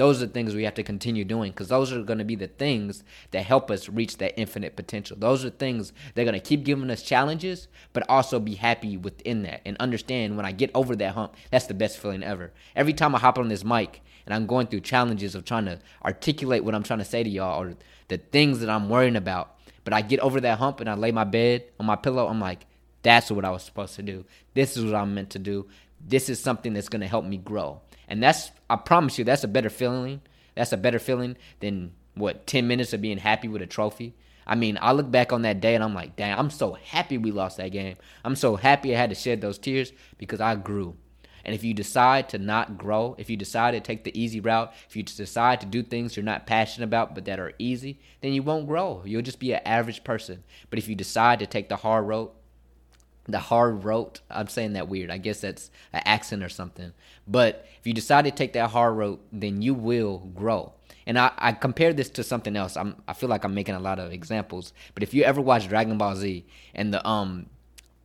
those 0.00 0.22
are 0.22 0.26
the 0.26 0.32
things 0.32 0.54
we 0.54 0.64
have 0.64 0.72
to 0.72 0.82
continue 0.82 1.26
doing 1.26 1.50
because 1.50 1.68
those 1.68 1.92
are 1.92 2.02
going 2.02 2.20
to 2.20 2.24
be 2.24 2.34
the 2.34 2.46
things 2.46 3.04
that 3.32 3.42
help 3.42 3.70
us 3.70 3.86
reach 3.86 4.16
that 4.16 4.32
infinite 4.40 4.74
potential. 4.74 5.14
Those 5.20 5.44
are 5.44 5.50
things 5.50 5.92
that 6.14 6.22
are 6.22 6.24
going 6.24 6.40
to 6.40 6.40
keep 6.40 6.64
giving 6.64 6.88
us 6.88 7.02
challenges, 7.02 7.68
but 7.92 8.08
also 8.08 8.40
be 8.40 8.54
happy 8.54 8.96
within 8.96 9.42
that 9.42 9.60
and 9.66 9.76
understand 9.76 10.38
when 10.38 10.46
I 10.46 10.52
get 10.52 10.70
over 10.74 10.96
that 10.96 11.12
hump, 11.12 11.34
that's 11.50 11.66
the 11.66 11.74
best 11.74 11.98
feeling 11.98 12.22
ever. 12.22 12.50
Every 12.74 12.94
time 12.94 13.14
I 13.14 13.18
hop 13.18 13.36
on 13.36 13.48
this 13.48 13.62
mic 13.62 14.00
and 14.24 14.34
I'm 14.34 14.46
going 14.46 14.68
through 14.68 14.80
challenges 14.80 15.34
of 15.34 15.44
trying 15.44 15.66
to 15.66 15.78
articulate 16.02 16.64
what 16.64 16.74
I'm 16.74 16.82
trying 16.82 17.00
to 17.00 17.04
say 17.04 17.22
to 17.22 17.28
y'all 17.28 17.62
or 17.62 17.74
the 18.08 18.16
things 18.16 18.60
that 18.60 18.70
I'm 18.70 18.88
worrying 18.88 19.16
about, 19.16 19.54
But 19.84 19.92
I 19.92 20.00
get 20.00 20.20
over 20.20 20.40
that 20.40 20.56
hump 20.56 20.80
and 20.80 20.88
I 20.88 20.94
lay 20.94 21.12
my 21.12 21.24
bed 21.24 21.64
on 21.78 21.84
my 21.84 21.96
pillow. 21.96 22.26
I'm 22.26 22.40
like, 22.40 22.64
that's 23.02 23.30
what 23.30 23.44
I 23.44 23.50
was 23.50 23.64
supposed 23.64 23.96
to 23.96 24.02
do. 24.02 24.24
This 24.54 24.78
is 24.78 24.84
what 24.86 24.94
I'm 24.94 25.12
meant 25.14 25.28
to 25.30 25.38
do. 25.38 25.68
This 26.00 26.30
is 26.30 26.42
something 26.42 26.72
that's 26.72 26.88
going 26.88 27.02
to 27.02 27.06
help 27.06 27.26
me 27.26 27.36
grow. 27.36 27.82
And 28.10 28.22
that's, 28.22 28.50
I 28.68 28.76
promise 28.76 29.18
you, 29.18 29.24
that's 29.24 29.44
a 29.44 29.48
better 29.48 29.70
feeling. 29.70 30.20
That's 30.56 30.72
a 30.72 30.76
better 30.76 30.98
feeling 30.98 31.36
than 31.60 31.92
what, 32.14 32.46
10 32.46 32.68
minutes 32.68 32.92
of 32.92 33.00
being 33.00 33.18
happy 33.18 33.48
with 33.48 33.62
a 33.62 33.66
trophy. 33.66 34.14
I 34.46 34.56
mean, 34.56 34.78
I 34.82 34.92
look 34.92 35.10
back 35.10 35.32
on 35.32 35.42
that 35.42 35.60
day 35.60 35.76
and 35.76 35.84
I'm 35.84 35.94
like, 35.94 36.16
damn, 36.16 36.38
I'm 36.38 36.50
so 36.50 36.72
happy 36.72 37.16
we 37.16 37.30
lost 37.30 37.56
that 37.58 37.68
game. 37.70 37.96
I'm 38.24 38.34
so 38.34 38.56
happy 38.56 38.94
I 38.94 38.98
had 38.98 39.10
to 39.10 39.16
shed 39.16 39.40
those 39.40 39.58
tears 39.58 39.92
because 40.18 40.40
I 40.40 40.56
grew. 40.56 40.96
And 41.44 41.54
if 41.54 41.62
you 41.64 41.72
decide 41.72 42.28
to 42.30 42.38
not 42.38 42.76
grow, 42.76 43.14
if 43.16 43.30
you 43.30 43.36
decide 43.36 43.72
to 43.72 43.80
take 43.80 44.04
the 44.04 44.20
easy 44.20 44.40
route, 44.40 44.74
if 44.88 44.96
you 44.96 45.02
decide 45.04 45.60
to 45.60 45.66
do 45.66 45.82
things 45.82 46.16
you're 46.16 46.24
not 46.24 46.46
passionate 46.46 46.84
about 46.84 47.14
but 47.14 47.24
that 47.26 47.40
are 47.40 47.52
easy, 47.58 48.00
then 48.20 48.32
you 48.32 48.42
won't 48.42 48.66
grow. 48.66 49.02
You'll 49.06 49.22
just 49.22 49.38
be 49.38 49.52
an 49.52 49.62
average 49.64 50.04
person. 50.04 50.42
But 50.68 50.80
if 50.80 50.88
you 50.88 50.94
decide 50.96 51.38
to 51.38 51.46
take 51.46 51.68
the 51.68 51.76
hard 51.76 52.06
road, 52.08 52.30
the 53.30 53.38
hard 53.38 53.84
road, 53.84 54.20
I'm 54.30 54.48
saying 54.48 54.74
that 54.74 54.88
weird. 54.88 55.10
I 55.10 55.18
guess 55.18 55.40
that's 55.40 55.70
an 55.92 56.02
accent 56.04 56.42
or 56.42 56.48
something. 56.48 56.92
But 57.26 57.66
if 57.78 57.86
you 57.86 57.92
decide 57.92 58.24
to 58.24 58.30
take 58.30 58.52
that 58.54 58.70
hard 58.70 58.96
road, 58.96 59.20
then 59.32 59.62
you 59.62 59.74
will 59.74 60.18
grow. 60.34 60.72
And 61.06 61.18
I, 61.18 61.32
I 61.38 61.52
compare 61.52 61.92
this 61.92 62.10
to 62.10 62.22
something 62.22 62.56
else. 62.56 62.76
I'm, 62.76 62.96
I 63.08 63.14
feel 63.14 63.28
like 63.28 63.44
I'm 63.44 63.54
making 63.54 63.74
a 63.74 63.80
lot 63.80 63.98
of 63.98 64.12
examples. 64.12 64.72
But 64.94 65.02
if 65.02 65.14
you 65.14 65.24
ever 65.24 65.40
watch 65.40 65.68
Dragon 65.68 65.98
Ball 65.98 66.16
Z 66.16 66.44
and 66.74 66.92
the 66.92 67.06
um 67.06 67.46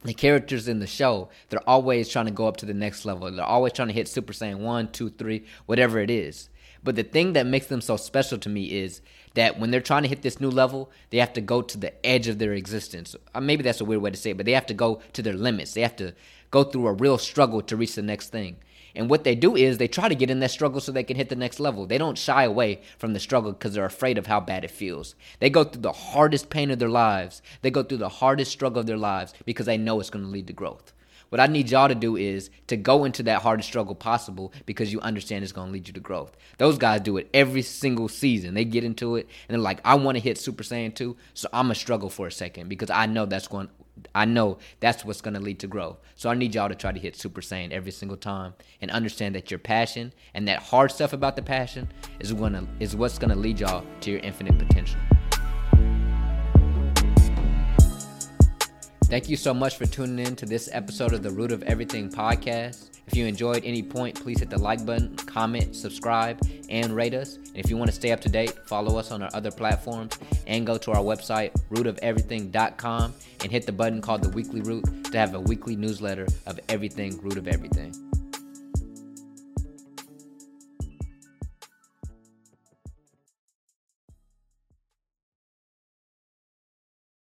the 0.03 0.13
characters 0.13 0.67
in 0.67 0.79
the 0.79 0.87
show, 0.87 1.29
they're 1.49 1.67
always 1.67 2.09
trying 2.09 2.25
to 2.25 2.31
go 2.31 2.47
up 2.47 2.57
to 2.57 2.65
the 2.65 2.73
next 2.73 3.05
level. 3.05 3.31
They're 3.31 3.43
always 3.43 3.73
trying 3.73 3.87
to 3.87 3.93
hit 3.93 4.07
Super 4.07 4.33
Saiyan 4.33 4.59
1, 4.59 4.91
2, 4.91 5.09
3, 5.09 5.43
whatever 5.65 5.99
it 5.99 6.11
is. 6.11 6.49
But 6.85 6.95
the 6.95 7.03
thing 7.03 7.33
that 7.33 7.47
makes 7.47 7.65
them 7.65 7.81
so 7.81 7.97
special 7.97 8.37
to 8.37 8.47
me 8.47 8.65
is 8.65 9.01
that 9.33 9.59
when 9.59 9.71
they're 9.71 9.81
trying 9.81 10.03
to 10.03 10.07
hit 10.07 10.21
this 10.21 10.39
new 10.39 10.51
level, 10.51 10.91
they 11.09 11.17
have 11.17 11.33
to 11.33 11.41
go 11.41 11.63
to 11.63 11.77
the 11.79 12.05
edge 12.05 12.27
of 12.27 12.37
their 12.37 12.53
existence. 12.53 13.15
Uh, 13.33 13.41
maybe 13.41 13.63
that's 13.63 13.81
a 13.81 13.85
weird 13.85 14.03
way 14.03 14.11
to 14.11 14.17
say 14.17 14.29
it, 14.29 14.37
but 14.37 14.45
they 14.45 14.51
have 14.51 14.67
to 14.67 14.75
go 14.75 15.01
to 15.13 15.23
their 15.23 15.33
limits. 15.33 15.73
They 15.73 15.81
have 15.81 15.95
to 15.95 16.13
go 16.51 16.63
through 16.63 16.85
a 16.85 16.93
real 16.93 17.17
struggle 17.17 17.63
to 17.63 17.75
reach 17.75 17.95
the 17.95 18.03
next 18.03 18.29
thing. 18.29 18.57
And 18.93 19.09
what 19.09 19.23
they 19.23 19.33
do 19.33 19.55
is 19.55 19.79
they 19.79 19.87
try 19.87 20.07
to 20.07 20.15
get 20.15 20.29
in 20.29 20.39
that 20.41 20.51
struggle 20.51 20.79
so 20.79 20.91
they 20.91 21.03
can 21.03 21.17
hit 21.17 21.29
the 21.29 21.35
next 21.35 21.59
level. 21.59 21.87
They 21.87 21.97
don't 21.97 22.19
shy 22.19 22.43
away 22.43 22.81
from 22.99 23.13
the 23.13 23.19
struggle 23.19 23.51
because 23.51 23.73
they're 23.73 23.83
afraid 23.83 24.19
of 24.19 24.27
how 24.27 24.39
bad 24.39 24.63
it 24.63 24.69
feels. 24.69 25.15
They 25.39 25.49
go 25.49 25.63
through 25.63 25.81
the 25.81 25.91
hardest 25.91 26.51
pain 26.51 26.69
of 26.69 26.77
their 26.77 26.87
lives. 26.87 27.41
They 27.63 27.71
go 27.71 27.81
through 27.81 27.97
the 27.97 28.09
hardest 28.09 28.51
struggle 28.51 28.81
of 28.81 28.85
their 28.85 28.95
lives 28.95 29.33
because 29.43 29.65
they 29.65 29.77
know 29.77 29.99
it's 29.99 30.11
going 30.11 30.23
to 30.23 30.31
lead 30.31 30.47
to 30.47 30.53
growth. 30.53 30.93
What 31.29 31.39
I 31.39 31.47
need 31.47 31.69
y'all 31.69 31.87
to 31.87 31.95
do 31.95 32.15
is 32.15 32.49
to 32.67 32.77
go 32.77 33.03
into 33.03 33.23
that 33.23 33.41
hardest 33.41 33.69
struggle 33.69 33.95
possible 33.95 34.53
because 34.65 34.91
you 34.91 35.01
understand 35.01 35.43
it's 35.43 35.51
going 35.51 35.67
to 35.67 35.73
lead 35.73 35.87
you 35.87 35.93
to 35.93 35.99
growth. 35.99 36.35
Those 36.57 36.77
guys 36.77 37.01
do 37.01 37.17
it 37.17 37.29
every 37.33 37.61
single 37.61 38.07
season. 38.07 38.53
They 38.53 38.65
get 38.65 38.83
into 38.83 39.15
it 39.15 39.27
and 39.47 39.55
they're 39.55 39.61
like, 39.61 39.81
I 39.83 39.95
want 39.95 40.15
to 40.15 40.21
hit 40.21 40.37
Super 40.37 40.63
Saiyan 40.63 40.95
2, 40.95 41.15
so 41.33 41.49
I'm 41.51 41.67
going 41.67 41.73
to 41.73 41.79
struggle 41.79 42.09
for 42.09 42.27
a 42.27 42.31
second 42.31 42.69
because 42.69 42.89
I 42.89 43.05
know 43.05 43.25
that's 43.25 43.47
going 43.47 43.69
I 44.13 44.25
know 44.25 44.57
that's 44.79 45.05
what's 45.05 45.21
going 45.21 45.35
to 45.35 45.39
lead 45.39 45.59
to 45.59 45.67
growth. 45.67 45.97
So 46.15 46.29
I 46.29 46.33
need 46.33 46.53
y'all 46.53 46.69
to 46.69 46.75
try 46.75 46.91
to 46.91 46.99
hit 46.99 47.15
Super 47.15 47.41
Saiyan 47.41 47.71
every 47.71 47.91
single 47.91 48.17
time 48.17 48.53
and 48.81 48.91
understand 48.91 49.35
that 49.35 49.49
your 49.49 49.59
passion 49.59 50.13
and 50.33 50.47
that 50.47 50.61
hard 50.61 50.91
stuff 50.91 51.13
about 51.13 51.35
the 51.35 51.41
passion 51.41 51.87
is 52.19 52.33
going 52.33 52.53
to 52.53 52.67
is 52.79 52.95
what's 52.95 53.17
going 53.17 53.31
to 53.31 53.37
lead 53.37 53.59
y'all 53.59 53.85
to 54.01 54.11
your 54.11 54.19
infinite 54.19 54.57
potential. 54.59 54.99
Thank 59.07 59.29
you 59.29 59.37
so 59.37 59.53
much 59.53 59.77
for 59.77 59.85
tuning 59.85 60.25
in 60.25 60.35
to 60.35 60.47
this 60.47 60.67
episode 60.71 61.13
of 61.13 61.21
the 61.21 61.29
Root 61.29 61.51
of 61.51 61.61
Everything 61.63 62.09
podcast. 62.09 62.89
If 63.05 63.15
you 63.15 63.27
enjoyed 63.27 63.63
any 63.63 63.83
point, 63.83 64.19
please 64.19 64.39
hit 64.39 64.49
the 64.49 64.57
like 64.57 64.83
button, 64.83 65.15
comment, 65.15 65.75
subscribe, 65.75 66.41
and 66.69 66.95
rate 66.95 67.13
us. 67.13 67.35
And 67.35 67.55
if 67.57 67.69
you 67.69 67.77
want 67.77 67.91
to 67.91 67.95
stay 67.95 68.11
up 68.11 68.19
to 68.21 68.29
date, 68.29 68.67
follow 68.67 68.97
us 68.97 69.11
on 69.11 69.21
our 69.21 69.29
other 69.35 69.51
platforms 69.51 70.17
and 70.47 70.65
go 70.65 70.77
to 70.79 70.91
our 70.91 71.03
website, 71.03 71.51
rootofeverything.com, 71.69 73.13
and 73.41 73.51
hit 73.51 73.67
the 73.67 73.71
button 73.71 74.01
called 74.01 74.23
the 74.23 74.29
Weekly 74.29 74.61
Root 74.61 75.05
to 75.11 75.17
have 75.19 75.35
a 75.35 75.39
weekly 75.39 75.75
newsletter 75.75 76.25
of 76.47 76.59
everything 76.67 77.19
Root 77.21 77.37
of 77.37 77.47
Everything. 77.47 77.93